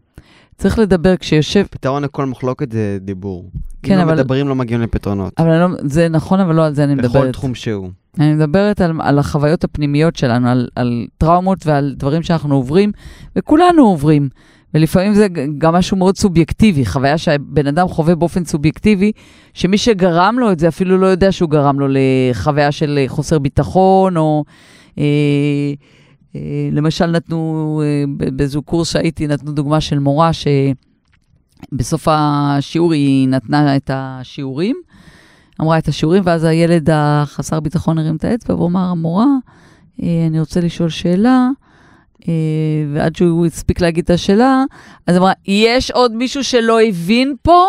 צריך 0.58 0.80
לדבר 0.80 1.16
כשיושב, 1.18 1.66
פתרון 1.70 2.04
לכל 2.04 2.26
מחלוקת 2.26 2.72
זה 2.72 2.98
דיבור. 3.02 3.50
כן, 3.84 3.94
אם 3.94 4.00
אבל- 4.00 4.16
לא 4.18 4.22
מדברים, 4.24 4.48
לא 4.48 4.56
מגיעים 4.56 4.82
לפתרונות. 4.82 5.34
אבל 5.38 5.60
לא, 5.60 5.68
זה 5.82 6.10
נכון, 6.10 6.40
אבל 6.40 6.56
לא 6.56 6.66
על 6.66 6.76
זה 6.76 6.84
אני 6.84 6.96
בכל 6.96 7.08
מדברת. 7.08 7.34
תחום 7.34 7.56
שהוא. 7.56 7.90
אני 8.20 8.34
מדברת 8.34 8.82
על, 8.82 8.92
על 9.02 9.20
החוויות 9.20 9.64
הפנימיות 9.64 10.16
שלנו, 10.16 10.48
על, 10.50 10.68
על 10.76 11.06
טראומות 11.18 11.68
ועל 11.68 11.94
דברים 11.98 12.24
שאנחנו 12.24 12.56
עוברים, 12.56 12.92
וכולנו 13.36 13.84
עוברים. 13.86 14.30
ולפעמים 14.74 15.14
זה 15.14 15.28
גם 15.58 15.74
משהו 15.74 15.98
מאוד 15.98 16.18
סובייקטיבי, 16.18 16.86
חוויה 16.86 17.18
שהבן 17.18 17.68
אדם 17.68 17.88
חווה 17.88 18.16
באופן 18.16 18.46
סובייקטיבי, 18.46 19.12
שמי 19.54 19.78
שגרם 19.78 20.36
לו 20.40 20.52
את 20.52 20.60
זה 20.60 20.68
אפילו 20.68 20.98
לא 20.98 21.08
יודע 21.08 21.32
שהוא 21.32 21.50
גרם 21.50 21.80
לו 21.80 21.88
לחוויה 21.90 22.72
של 22.72 23.00
חוסר 23.08 23.40
ביטחון, 23.40 24.18
או 24.18 24.44
אה, 25.00 25.04
למשל 26.72 27.06
נתנו, 27.06 27.82
אה, 27.86 28.04
ב- 28.18 28.38
באיזו 28.38 28.62
קורס 28.62 28.92
שהייתי, 28.92 29.28
נתנו 29.28 29.52
דוגמה 29.52 29.82
של 29.82 30.00
מורה 30.00 30.32
שבסוף 31.72 32.08
השיעור 32.12 32.94
היא 32.94 33.28
נתנה 33.28 33.76
את 33.76 33.90
השיעורים, 33.94 34.76
אמרה 35.62 35.78
את 35.78 35.88
השיעורים, 35.88 36.24
ואז 36.26 36.44
הילד 36.44 36.90
החסר 36.94 37.60
ביטחון 37.60 37.98
הרים 37.98 38.16
את 38.16 38.24
האצבע 38.24 38.56
והוא 38.56 38.68
אמר, 38.68 38.80
המורה, 38.80 39.28
אה, 40.04 40.26
אני 40.28 40.40
רוצה 40.40 40.60
לשאול 40.60 40.90
שאלה, 40.90 41.50
אה, 42.28 42.34
ועד 42.94 43.16
שהוא 43.16 43.46
הספיק 43.46 43.82
להגיד 43.82 44.04
את 44.04 44.10
השאלה, 44.10 44.64
אז 45.08 45.18
אמרה, 45.18 45.34
יש 45.48 45.92
עוד 45.92 46.16
מישהו 46.16 46.44
שלא 46.44 46.82
הבין 46.82 47.36
פה? 47.42 47.66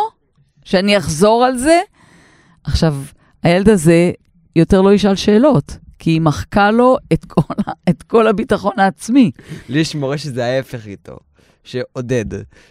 שאני 0.64 0.98
אחזור 0.98 1.44
על 1.44 1.58
זה? 1.58 1.80
עכשיו, 2.64 2.96
הילד 3.42 3.68
הזה 3.68 4.10
יותר 4.56 4.82
לא 4.82 4.92
ישאל 4.92 5.14
שאלות, 5.14 5.78
כי 6.04 6.10
היא 6.10 6.20
מחקה 6.20 6.70
לו 6.70 6.96
את 7.12 7.24
כל, 7.24 7.54
את 7.88 8.02
כל 8.02 8.26
הביטחון 8.26 8.72
העצמי. 8.76 9.30
לי 9.68 9.78
יש 9.78 9.94
מורה 9.94 10.18
שזה 10.18 10.44
ההפך 10.44 10.86
איתו. 10.86 11.16
שעודד, 11.62 12.24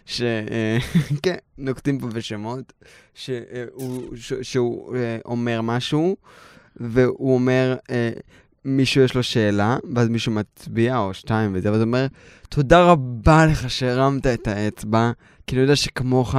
ש... 0.06 0.22
אה, 0.22 0.78
כן, 1.24 1.36
נוקטים 1.58 2.00
פה 2.00 2.08
בשמות, 2.08 2.74
שהוא, 3.14 4.16
ש- 4.16 4.34
שהוא 4.42 4.96
אה, 4.96 5.18
אומר 5.26 5.62
משהו, 5.62 6.16
והוא 6.76 7.34
אומר, 7.34 7.76
אה, 7.90 8.10
מישהו 8.66 9.02
יש 9.02 9.16
לו 9.16 9.24
שאלה, 9.24 9.78
ואז 9.96 10.10
מישהו 10.10 10.32
מצביע, 10.32 10.98
או 10.98 11.14
שתיים 11.14 11.52
וזה, 11.56 11.72
ואז 11.72 11.82
הוא 11.82 11.88
אומר, 11.88 12.08
תודה 12.50 12.84
רבה 12.84 13.46
לך 13.46 13.70
שהרמת 13.70 14.28
את 14.28 14.48
האצבע, 14.48 15.12
כי 15.48 15.56
אני 15.56 15.62
יודע 15.62 15.76
שכמוך, 15.76 16.36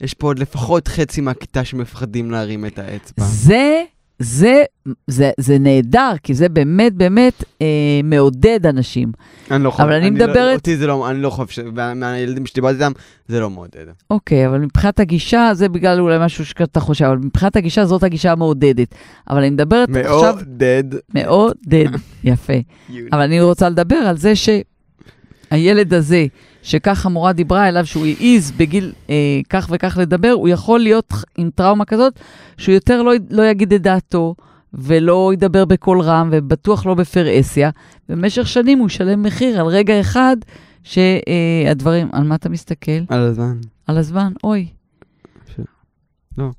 יש 0.00 0.14
פה 0.14 0.26
עוד 0.26 0.38
לפחות 0.38 0.88
חצי 0.88 1.20
מהכיתה 1.20 1.64
שמפחדים 1.64 2.30
להרים 2.30 2.66
את 2.66 2.78
האצבע. 2.78 3.24
זה, 3.24 3.82
זה, 4.18 4.62
זה, 5.06 5.30
זה 5.40 5.58
נהדר, 5.58 6.10
כי 6.22 6.34
זה 6.34 6.48
באמת 6.48 6.92
באמת 6.92 7.44
אה, 7.62 7.66
מעודד 8.04 8.66
אנשים. 8.66 9.12
אני 9.50 9.64
לא 9.64 9.70
חושב, 9.70 9.82
אבל 9.82 9.92
אני 9.92 10.04
לא- 10.04 10.10
מדברת- 10.26 10.56
אותי 10.56 10.76
זה 10.76 10.86
לא, 10.86 11.10
אני 11.10 11.22
לא 11.22 11.30
חושב, 11.30 11.64
מהילדים 11.94 12.46
שדיברתי 12.46 12.74
איתם, 12.74 12.92
זה 13.28 13.40
לא 13.40 13.50
מעודד. 13.50 13.84
אוקיי, 14.10 14.46
אבל 14.46 14.58
מבחינת 14.58 15.00
הגישה, 15.00 15.50
זה 15.52 15.68
בגלל 15.68 16.00
אולי 16.00 16.16
משהו 16.20 16.46
שאתה 16.46 16.80
חושב, 16.80 17.04
אבל 17.04 17.16
מבחינת 17.16 17.56
הגישה, 17.56 17.84
זאת 17.86 18.02
הגישה 18.02 18.32
המעודדת. 18.32 18.94
אבל 19.30 19.38
אני 19.38 19.50
מדברת 19.50 19.88
עכשיו... 19.96 20.34
מעודד. 20.34 20.84
מעודד, 21.14 21.86
יפה. 22.24 22.52
אבל 23.12 23.20
אני 23.20 23.40
רוצה 23.40 23.68
לדבר 23.68 23.96
על 23.96 24.16
זה 24.16 24.32
שהילד 25.50 25.94
הזה, 25.94 26.26
שכך 26.64 27.06
המורה 27.06 27.32
דיברה 27.32 27.68
אליו, 27.68 27.86
שהוא 27.86 28.06
העז 28.06 28.52
בגיל 28.56 28.92
אה, 29.10 29.40
כך 29.48 29.68
וכך 29.70 29.98
לדבר, 30.00 30.30
הוא 30.30 30.48
יכול 30.48 30.80
להיות 30.80 31.12
עם 31.38 31.50
טראומה 31.54 31.84
כזאת, 31.84 32.20
שהוא 32.58 32.74
יותר 32.74 33.02
לא, 33.02 33.12
לא 33.30 33.42
יגיד 33.42 33.72
את 33.72 33.82
דעתו, 33.82 34.34
ולא 34.74 35.30
ידבר 35.32 35.64
בקול 35.64 36.00
רם, 36.00 36.28
ובטוח 36.32 36.86
לא 36.86 36.94
בפרהסיה. 36.94 37.70
במשך 38.08 38.48
שנים 38.48 38.78
הוא 38.78 38.86
ישלם 38.86 39.22
מחיר 39.22 39.60
על 39.60 39.66
רגע 39.66 40.00
אחד 40.00 40.36
שהדברים... 40.82 42.08
על 42.12 42.22
מה 42.22 42.34
אתה 42.34 42.48
מסתכל? 42.48 43.00
על 43.08 43.20
הזמן. 43.20 43.56
על 43.86 43.98
הזמן, 43.98 44.32
אוי. 44.44 44.66
ש- 45.56 45.60
לא. 46.38 46.50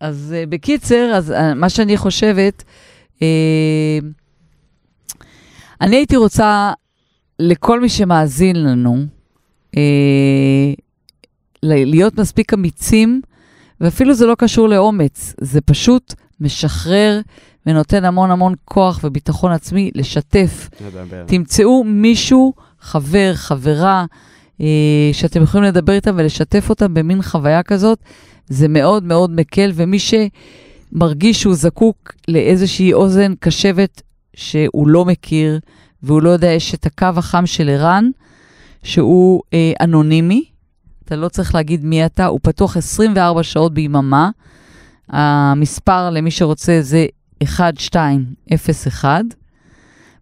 אז 0.00 0.34
uh, 0.36 0.50
בקיצר, 0.50 1.10
אז 1.14 1.30
uh, 1.30 1.54
מה 1.54 1.68
שאני 1.68 1.96
חושבת, 1.96 2.64
uh, 3.18 3.22
אני 5.80 5.96
הייתי 5.96 6.16
רוצה 6.16 6.72
לכל 7.38 7.80
מי 7.80 7.88
שמאזין 7.88 8.56
לנו, 8.64 8.96
ל- 11.62 11.90
להיות 11.90 12.18
מספיק 12.18 12.54
אמיצים, 12.54 13.20
ואפילו 13.80 14.14
זה 14.14 14.26
לא 14.26 14.34
קשור 14.38 14.68
לאומץ, 14.68 15.34
זה 15.40 15.60
פשוט 15.60 16.14
משחרר 16.40 17.20
ונותן 17.66 18.04
המון 18.04 18.30
המון 18.30 18.54
כוח 18.64 19.00
וביטחון 19.04 19.52
עצמי 19.52 19.90
לשתף. 19.94 20.68
נדבר. 20.86 21.24
תמצאו 21.26 21.84
מישהו, 21.84 22.52
חבר, 22.80 23.30
חברה, 23.34 24.04
אה, 24.60 25.10
שאתם 25.12 25.42
יכולים 25.42 25.64
לדבר 25.66 25.92
איתם 25.92 26.14
ולשתף 26.16 26.70
אותם 26.70 26.94
במין 26.94 27.22
חוויה 27.22 27.62
כזאת. 27.62 27.98
זה 28.48 28.68
מאוד 28.68 29.04
מאוד 29.04 29.30
מקל, 29.30 29.70
ומי 29.74 29.98
שמרגיש 29.98 31.40
שהוא 31.42 31.54
זקוק 31.54 32.12
לאיזושהי 32.28 32.92
אוזן 32.92 33.34
קשבת 33.40 34.02
שהוא 34.36 34.88
לא 34.88 35.04
מכיר, 35.04 35.58
והוא 36.02 36.22
לא 36.22 36.30
יודע, 36.30 36.48
יש 36.48 36.74
את 36.74 36.86
הקו 36.86 37.06
החם 37.16 37.46
של 37.46 37.68
ערן, 37.68 38.10
שהוא 38.82 39.42
אה, 39.54 39.72
אנונימי. 39.80 40.44
אתה 41.04 41.16
לא 41.16 41.28
צריך 41.28 41.54
להגיד 41.54 41.84
מי 41.84 42.06
אתה, 42.06 42.26
הוא 42.26 42.40
פתוח 42.42 42.76
24 42.76 43.42
שעות 43.42 43.74
ביממה. 43.74 44.30
המספר 45.08 46.10
למי 46.10 46.30
שרוצה 46.30 46.78
זה 46.82 47.06
1201, 47.42 49.24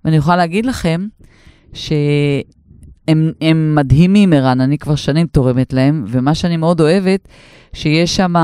ואני 0.05 0.16
יכולה 0.16 0.37
להגיד 0.37 0.66
לכם 0.66 1.07
שהם 1.72 3.33
הם 3.41 3.75
מדהימים, 3.75 4.33
ערן, 4.33 4.61
אני 4.61 4.79
כבר 4.79 4.95
שנים 4.95 5.27
תורמת 5.27 5.72
להם, 5.72 6.05
ומה 6.09 6.35
שאני 6.35 6.57
מאוד 6.57 6.81
אוהבת, 6.81 7.29
שיש 7.72 8.16
שם, 8.16 8.35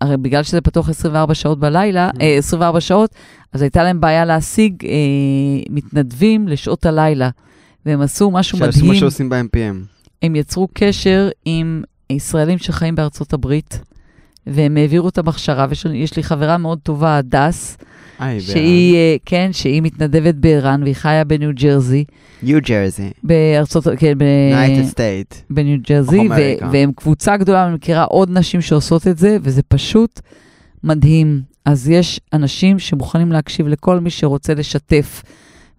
הרי 0.00 0.16
בגלל 0.16 0.42
שזה 0.42 0.60
פתוח 0.60 0.88
24 0.88 1.34
שעות 1.34 1.58
בלילה, 1.58 2.10
אה, 2.20 2.36
24 2.38 2.80
שעות, 2.80 3.10
אז 3.52 3.62
הייתה 3.62 3.82
להם 3.82 4.00
בעיה 4.00 4.24
להשיג 4.24 4.84
אה, 4.84 4.90
מתנדבים 5.70 6.48
לשעות 6.48 6.86
הלילה. 6.86 7.30
והם 7.86 8.00
עשו 8.00 8.30
משהו 8.30 8.58
שעשו 8.58 8.78
מדהים. 8.78 8.92
מה 8.92 8.98
שעושים 8.98 9.28
ב-MPM. 9.28 9.96
הם 10.22 10.36
יצרו 10.36 10.68
קשר 10.74 11.28
עם 11.44 11.82
ישראלים 12.10 12.58
שחיים 12.58 12.94
בארצות 12.94 13.32
הברית, 13.32 13.80
והם 14.46 14.76
העבירו 14.76 15.08
את 15.08 15.18
ההכשרה, 15.18 15.66
ויש 15.70 16.16
לי 16.16 16.22
חברה 16.22 16.58
מאוד 16.58 16.78
טובה, 16.82 17.16
הדס, 17.16 17.76
היי, 18.18 18.40
שהיא, 18.40 18.96
אה, 18.96 19.16
כן, 19.26 19.48
שהיא 19.52 19.82
מתנדבת 19.82 20.34
בער"ן, 20.34 20.82
והיא 20.82 20.94
חיה 20.94 21.24
בניו 21.24 21.50
ג'רזי, 21.54 22.04
ניו 22.42 22.58
ג'רזי, 22.62 23.10
בארצות, 23.22 23.84
כן, 23.98 24.18
ב... 24.18 24.24
United 24.52 24.88
State. 24.88 25.34
בניו 25.50 25.78
ג'רזי, 25.88 26.28
ו-. 26.28 26.70
והם 26.72 26.92
קבוצה 26.96 27.36
גדולה, 27.36 27.66
אני 27.66 27.74
מכירה 27.74 28.04
עוד 28.04 28.30
נשים 28.30 28.60
שעושות 28.60 29.06
את 29.06 29.18
זה, 29.18 29.36
וזה 29.42 29.62
פשוט 29.62 30.20
מדהים. 30.84 31.42
אז 31.64 31.88
יש 31.88 32.20
אנשים 32.32 32.78
שמוכנים 32.78 33.32
להקשיב 33.32 33.68
לכל 33.68 34.00
מי 34.00 34.10
שרוצה 34.10 34.54
לשתף, 34.54 35.22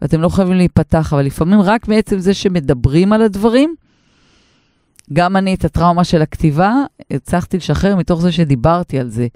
ואתם 0.01 0.21
לא 0.21 0.29
חייבים 0.29 0.57
להיפתח, 0.57 1.13
אבל 1.13 1.25
לפעמים 1.25 1.61
רק 1.61 1.87
מעצם 1.87 2.19
זה 2.19 2.33
שמדברים 2.33 3.13
על 3.13 3.21
הדברים, 3.21 3.75
גם 5.13 5.37
אני 5.37 5.53
את 5.53 5.65
הטראומה 5.65 6.03
של 6.03 6.21
הכתיבה, 6.21 6.73
הצלחתי 7.11 7.57
לשחרר 7.57 7.95
מתוך 7.95 8.21
זה 8.21 8.31
שדיברתי 8.31 8.99
על 8.99 9.09
זה. 9.09 9.27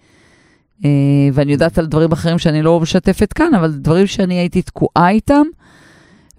אה, 0.85 0.89
ואני 1.33 1.51
יודעת 1.51 1.77
על 1.77 1.85
דברים 1.85 2.11
אחרים 2.11 2.39
שאני 2.39 2.61
לא 2.61 2.79
משתפת 2.79 3.33
כאן, 3.33 3.53
אבל 3.53 3.71
דברים 3.71 4.07
שאני 4.07 4.35
הייתי 4.35 4.61
תקועה 4.61 5.09
איתם, 5.09 5.43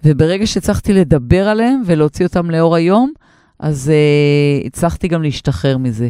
וברגע 0.03 0.47
שהצלחתי 0.47 0.93
לדבר 0.93 1.47
עליהם 1.47 1.81
ולהוציא 1.85 2.25
אותם 2.25 2.51
לאור 2.51 2.75
היום, 2.75 3.11
אז 3.59 3.91
uh, 3.91 4.67
הצלחתי 4.67 5.07
גם 5.07 5.23
להשתחרר 5.23 5.77
מזה. 5.77 6.09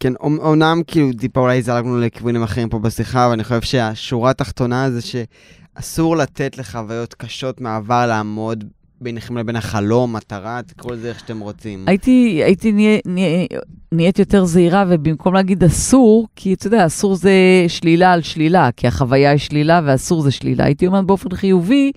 כן, 0.00 0.12
אומ- 0.20 0.38
אומנם 0.40 0.82
כאילו 0.86 1.10
טיפה 1.18 1.40
אולי 1.40 1.62
זלגנו 1.62 2.00
לכיוונים 2.00 2.42
אחרים 2.42 2.68
פה 2.68 2.78
בשיחה, 2.78 3.24
אבל 3.24 3.32
אני 3.32 3.44
חושב 3.44 3.60
שהשורה 3.60 4.30
התחתונה 4.30 4.90
זה 4.90 5.00
שאסור 5.00 6.16
לתת 6.16 6.58
לחוויות 6.58 7.14
קשות 7.14 7.60
מהעבר 7.60 8.06
לעמוד 8.06 8.64
ביניכם 9.00 9.38
לבין 9.38 9.56
החלום, 9.56 10.16
מטרה, 10.16 10.60
תקראו 10.66 10.92
לזה 10.92 11.08
איך 11.08 11.20
שאתם 11.20 11.40
רוצים. 11.40 11.84
הייתי, 11.86 12.42
הייתי 12.44 12.72
נה, 12.72 12.98
נה, 13.06 13.20
נהיית 13.92 14.18
יותר 14.18 14.44
זהירה, 14.44 14.84
ובמקום 14.88 15.34
להגיד 15.34 15.64
אסור, 15.64 16.28
כי 16.36 16.54
אתה 16.54 16.66
יודע, 16.66 16.86
אסור 16.86 17.16
זה 17.16 17.64
שלילה 17.68 18.12
על 18.12 18.22
שלילה, 18.22 18.70
כי 18.76 18.86
החוויה 18.86 19.30
היא 19.30 19.38
שלילה 19.38 19.80
ואסור 19.84 20.22
זה 20.22 20.30
שלילה. 20.30 20.64
הייתי 20.64 20.86
אומרת 20.86 21.04
באופן 21.04 21.36
חיובי, 21.36 21.92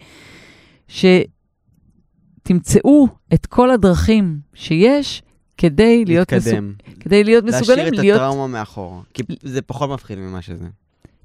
שתמצאו 2.42 3.08
את 3.34 3.46
כל 3.46 3.72
הדרכים 3.72 4.40
שיש 4.54 5.22
כדי 5.58 6.06
להיות, 6.06 6.34
מסוג. 6.34 6.60
כדי 7.00 7.24
להיות 7.24 7.44
מסוגלים 7.44 7.78
להשאיר 7.78 8.00
את 8.00 8.00
להיות... 8.00 8.20
הטראומה 8.20 8.48
מאחור, 8.48 9.04
כי 9.14 9.24
זה 9.44 9.62
פחות 9.62 9.90
מפחיד 9.90 10.20
ממה 10.20 10.42
שזה. 10.42 10.66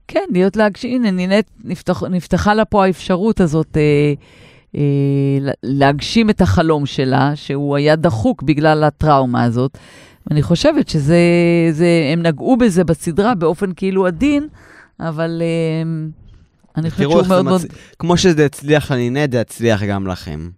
כן, 0.09 0.25
להיות 0.31 0.57
להגשים, 0.57 1.05
הנה, 1.05 1.37
נפתח, 1.65 2.03
נפתחה 2.03 2.55
לה 2.55 2.65
פה 2.65 2.85
האפשרות 2.85 3.41
הזאת 3.41 3.77
אה, 3.77 4.15
להגשים 5.63 6.31
את 6.31 6.41
החלום 6.41 6.87
שלה, 6.87 7.33
שהוא 7.35 7.77
היה 7.77 7.97
דחוק 7.97 8.43
בגלל 8.43 8.85
הטראומה 8.85 9.45
הזאת. 9.45 9.79
ואני 10.27 10.43
חושבת 10.43 10.89
שזה, 10.89 11.19
זה, 11.71 12.11
הם 12.13 12.23
נגעו 12.23 12.57
בזה 12.57 12.85
בסדרה 12.85 13.35
באופן 13.35 13.73
כאילו 13.77 14.07
עדין, 14.07 14.49
אבל 15.01 15.43
אה, 15.45 16.09
אני 16.77 16.91
חושבת 16.91 17.11
שהוא 17.11 17.27
מאוד 17.29 17.45
מאוד... 17.45 17.61
כמו 17.99 18.17
שזה 18.17 18.47
הצליח 18.47 18.93
לנינט, 18.93 19.33
זה 19.33 19.39
יצליח 19.39 19.83
גם 19.83 20.07
לכם. 20.07 20.51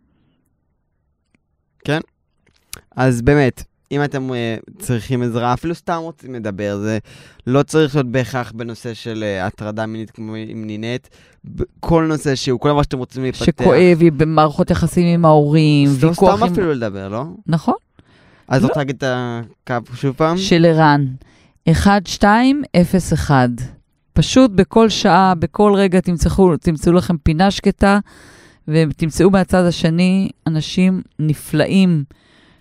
כן? 1.84 2.00
אז 2.96 3.22
באמת, 3.22 3.64
אם 3.92 4.04
אתם 4.04 4.30
uh, 4.30 4.34
צריכים 4.78 5.22
עזרה, 5.22 5.52
אפילו 5.52 5.74
סתם 5.74 5.98
רוצים 6.00 6.34
לדבר, 6.34 6.78
זה 6.78 6.98
לא 7.46 7.62
צריך 7.62 7.94
להיות 7.94 8.06
בהכרח 8.06 8.52
בנושא 8.52 8.94
של 8.94 9.24
uh, 9.24 9.46
הטרדה 9.46 9.86
מינית 9.86 10.10
כמו 10.10 10.34
עם 10.34 10.64
נינט. 10.64 11.08
כל 11.80 12.06
נושא 12.08 12.34
שהוא, 12.34 12.60
כל 12.60 12.68
דבר 12.68 12.82
שאתם 12.82 12.98
רוצים 12.98 13.22
להיפתח. 13.22 13.44
שכואב, 13.44 13.98
היא 14.00 14.12
במערכות 14.12 14.70
יחסים 14.70 15.06
עם 15.06 15.24
ההורים, 15.24 15.88
סתם, 15.88 16.08
ויכוח 16.08 16.36
סתם 16.36 16.44
עם... 16.44 16.52
אפילו 16.52 16.72
לדבר, 16.72 17.08
לא? 17.08 17.24
נכון, 17.46 17.74
אז 18.48 18.62
לא. 18.62 18.68
רוצה 18.68 18.80
להגיד 18.80 19.04
את 19.04 19.04
הקו 19.66 19.94
שוב 19.94 20.14
פעם? 20.16 20.36
של 20.38 20.64
ערן. 20.64 21.06
1201. 21.68 23.48
פשוט 24.12 24.50
בכל 24.50 24.88
שעה, 24.88 25.34
בכל 25.34 25.72
רגע 25.76 26.00
תמצאו, 26.00 26.56
תמצאו 26.56 26.92
לכם 26.92 27.16
פינה 27.18 27.50
שקטה, 27.50 27.98
ותמצאו 28.68 29.30
מהצד 29.30 29.64
השני 29.64 30.30
אנשים 30.46 31.02
נפלאים. 31.18 32.04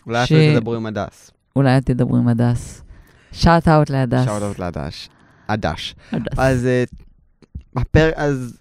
אולי 0.07 0.25
ש- 0.25 0.31
אפילו 0.31 0.59
תדברו 0.59 0.75
עם 0.75 0.85
הדס. 0.85 1.31
אולי 1.55 1.81
תדברו 1.81 2.17
עם 2.17 2.27
הדס. 2.27 2.81
shout 3.31 3.67
out 3.67 3.89
להדס. 3.89 4.25
shout 4.25 4.41
out 4.43 4.59
להדש. 4.59 5.09
הדש. 5.49 5.95
הדס. 6.11 6.33
אז 6.39 6.65
אה, 6.65 6.83
הפרק, 7.75 8.13
אז 8.17 8.57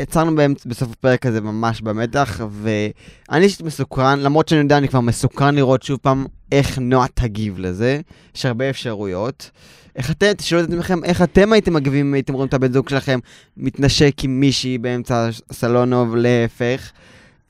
יצרנו 0.00 0.36
באמצע, 0.36 0.68
בסוף 0.68 0.92
הפרק 0.92 1.26
הזה 1.26 1.40
ממש 1.40 1.80
במתח, 1.80 2.40
ואני 2.50 3.44
אישית 3.44 3.62
מסוקרן, 3.62 4.18
למרות 4.20 4.48
שאני 4.48 4.60
יודע, 4.60 4.78
אני 4.78 4.88
כבר 4.88 5.00
מסוקרן 5.00 5.54
לראות 5.54 5.82
שוב 5.82 5.98
פעם 6.02 6.26
איך 6.52 6.78
נועה 6.78 7.06
תגיב 7.14 7.58
לזה. 7.58 8.00
יש 8.36 8.46
הרבה 8.46 8.70
אפשרויות. 8.70 9.50
איך 9.96 10.10
אתם, 10.10 10.32
תשאלו 10.32 10.64
את 10.64 10.68
עצמכם, 10.68 11.04
איך 11.04 11.22
אתם 11.22 11.52
הייתם 11.52 11.74
מגיבים 11.74 12.06
אם 12.06 12.14
הייתם 12.14 12.32
רואים 12.32 12.48
את 12.48 12.54
הבן 12.54 12.72
זוג 12.72 12.88
שלכם 12.88 13.18
מתנשק 13.56 14.14
עם 14.24 14.40
מישהי 14.40 14.78
באמצע 14.78 15.28
הסלון 15.50 15.92
או 15.92 16.16
להפך. 16.16 16.90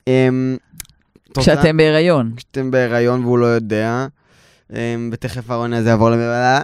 אמ, 0.07 0.57
כשאתם 1.39 1.77
בהיריון. 1.77 2.33
כשאתם 2.35 2.71
בהיריון 2.71 3.25
והוא 3.25 3.37
לא 3.37 3.45
יודע, 3.45 4.07
אמ, 4.73 5.09
ותכף 5.13 5.49
העונה 5.49 5.77
הזה 5.77 5.89
יעבור 5.89 6.09
למבלה. 6.09 6.61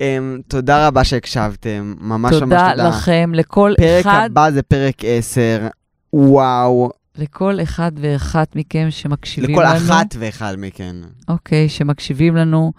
אמ, 0.00 0.40
תודה 0.48 0.86
רבה 0.86 1.04
שהקשבתם, 1.04 1.94
ממש 2.00 2.32
ממש 2.32 2.40
תודה 2.40 2.70
תודה. 2.70 2.88
לכם, 2.88 3.32
לכל 3.34 3.72
פרק 3.76 4.06
אחד, 4.06 4.28
הבא 4.30 4.50
זה 4.50 4.62
פרק 4.62 4.94
10, 5.04 5.66
וואו, 6.12 6.90
לכל 7.18 7.62
אחד 7.62 7.92
ואחת 7.96 8.56
מכם 8.56 8.86
שמקשיבים 8.90 9.50
לכל 9.50 9.64
לנו. 9.64 9.76
אחת 9.76 10.16
ואחד 10.18 10.54
מכן. 10.58 10.96
אוקיי, 11.28 11.68
שמקשיבים 11.68 12.36
לנו 12.36 12.72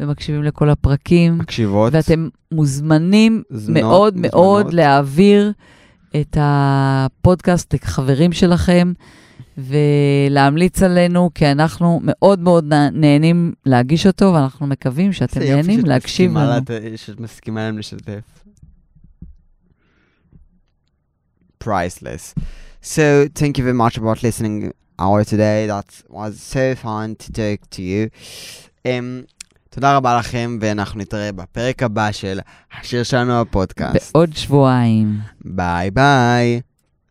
ומקשיבים 0.00 0.42
לכל 0.42 0.70
הפרקים. 0.70 1.38
מקשיבות. 1.38 1.92
ואתם 1.94 2.28
מוזמנים 2.52 3.42
זנות, 3.50 3.76
מאוד 3.76 4.16
מאוד 4.16 4.64
מוזמנות. 4.64 4.74
להעביר 4.74 5.52
את 6.20 6.36
הפודקאסט 6.40 7.74
לחברים 7.74 8.32
שלכם 8.32 8.92
ולהמליץ 9.58 10.82
עלינו, 10.82 11.30
כי 11.34 11.46
אנחנו 11.52 12.00
מאוד 12.02 12.38
מאוד 12.38 12.64
נה- 12.64 12.90
נהנים 12.90 13.52
להגיש 13.66 14.06
אותו, 14.06 14.32
ואנחנו 14.34 14.66
מקווים 14.66 15.12
שאתם 15.12 15.40
יופי 15.40 15.52
נהנים 15.54 15.84
להקשיב 15.84 16.38
לנו. 16.38 16.50
לת- 16.56 16.70
שאת 16.96 17.20
מסכימה 17.20 17.60
להם 17.64 17.78
לשתף. 17.78 18.20
priceless. 21.64 22.34
So, 22.82 23.02
thank 23.34 23.58
you 23.58 23.62
very 23.62 23.78
much 23.84 23.96
about 23.96 24.18
listening 24.22 24.72
hour 24.98 25.22
today. 25.24 25.66
That 25.68 25.88
was 26.10 26.32
so 26.54 26.74
fun 26.84 27.14
to 27.22 27.32
talk 27.32 27.58
to 27.76 27.82
you. 27.82 28.08
Um, 28.86 29.24
תודה 29.70 29.96
רבה 29.96 30.18
לכם, 30.18 30.58
ואנחנו 30.60 31.00
נתראה 31.00 31.32
בפרק 31.32 31.82
הבא 31.82 32.12
של 32.12 32.40
השיר 32.80 33.02
שלנו 33.02 33.40
הפודקאסט. 33.40 34.12
בעוד 34.14 34.36
שבועיים. 34.36 35.18
ביי 35.44 35.90
ביי. 35.90 36.60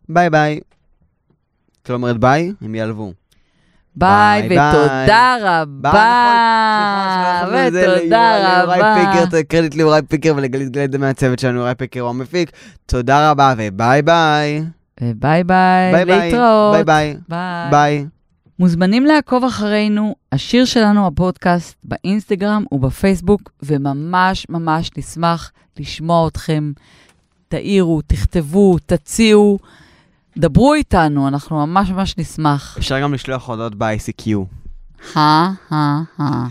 ביי 0.08 0.30
ביי. 0.30 0.60
את 1.82 1.90
לא 1.90 1.94
אומרת 1.94 2.18
ביי? 2.18 2.52
הם 2.60 2.74
יעלבו. 2.74 3.12
ביי, 3.96 4.46
ותודה 4.46 5.36
רבה. 5.40 5.90
נכון. 7.42 7.54
ותודה 7.74 8.62
רבה. 8.64 8.94
קרדיט 9.48 9.74
ליוראי 9.74 10.02
פיקר 10.02 10.32
ולגלית 10.36 10.70
גלית 10.70 10.94
מהצוות 10.94 11.38
שלנו, 11.38 11.58
יוראי 11.58 11.74
פיקר 11.74 12.00
הוא 12.00 12.10
המפיק. 12.10 12.50
תודה 12.86 13.30
רבה 13.30 13.54
וביי 13.58 14.02
ביי. 14.02 14.64
ביי 15.00 15.44
ביי. 15.44 16.04
להתראות. 16.04 16.86
ביי. 16.86 17.16
ביי. 17.28 17.70
ביי. 17.70 18.06
מוזמנים 18.58 19.04
לעקוב 19.04 19.44
אחרינו, 19.44 20.14
השיר 20.32 20.64
שלנו, 20.64 21.06
הפודקאסט, 21.06 21.76
באינסטגרם 21.84 22.64
ובפייסבוק, 22.72 23.50
וממש 23.62 24.46
ממש 24.48 24.90
נשמח 24.96 25.52
לשמוע 25.78 26.28
אתכם. 26.28 26.72
תעירו, 27.48 28.00
תכתבו, 28.06 28.76
תציעו, 28.86 29.58
דברו 30.36 30.74
איתנו, 30.74 31.28
אנחנו 31.28 31.66
ממש 31.66 31.90
ממש 31.90 32.18
נשמח. 32.18 32.76
אפשר 32.78 33.00
גם 33.00 33.14
לשלוח 33.14 33.48
הודעות 33.48 33.74
ב-ICQ. 33.74 34.26
הא, 35.14 35.48
הא, 35.70 35.76
הא. 36.18 36.46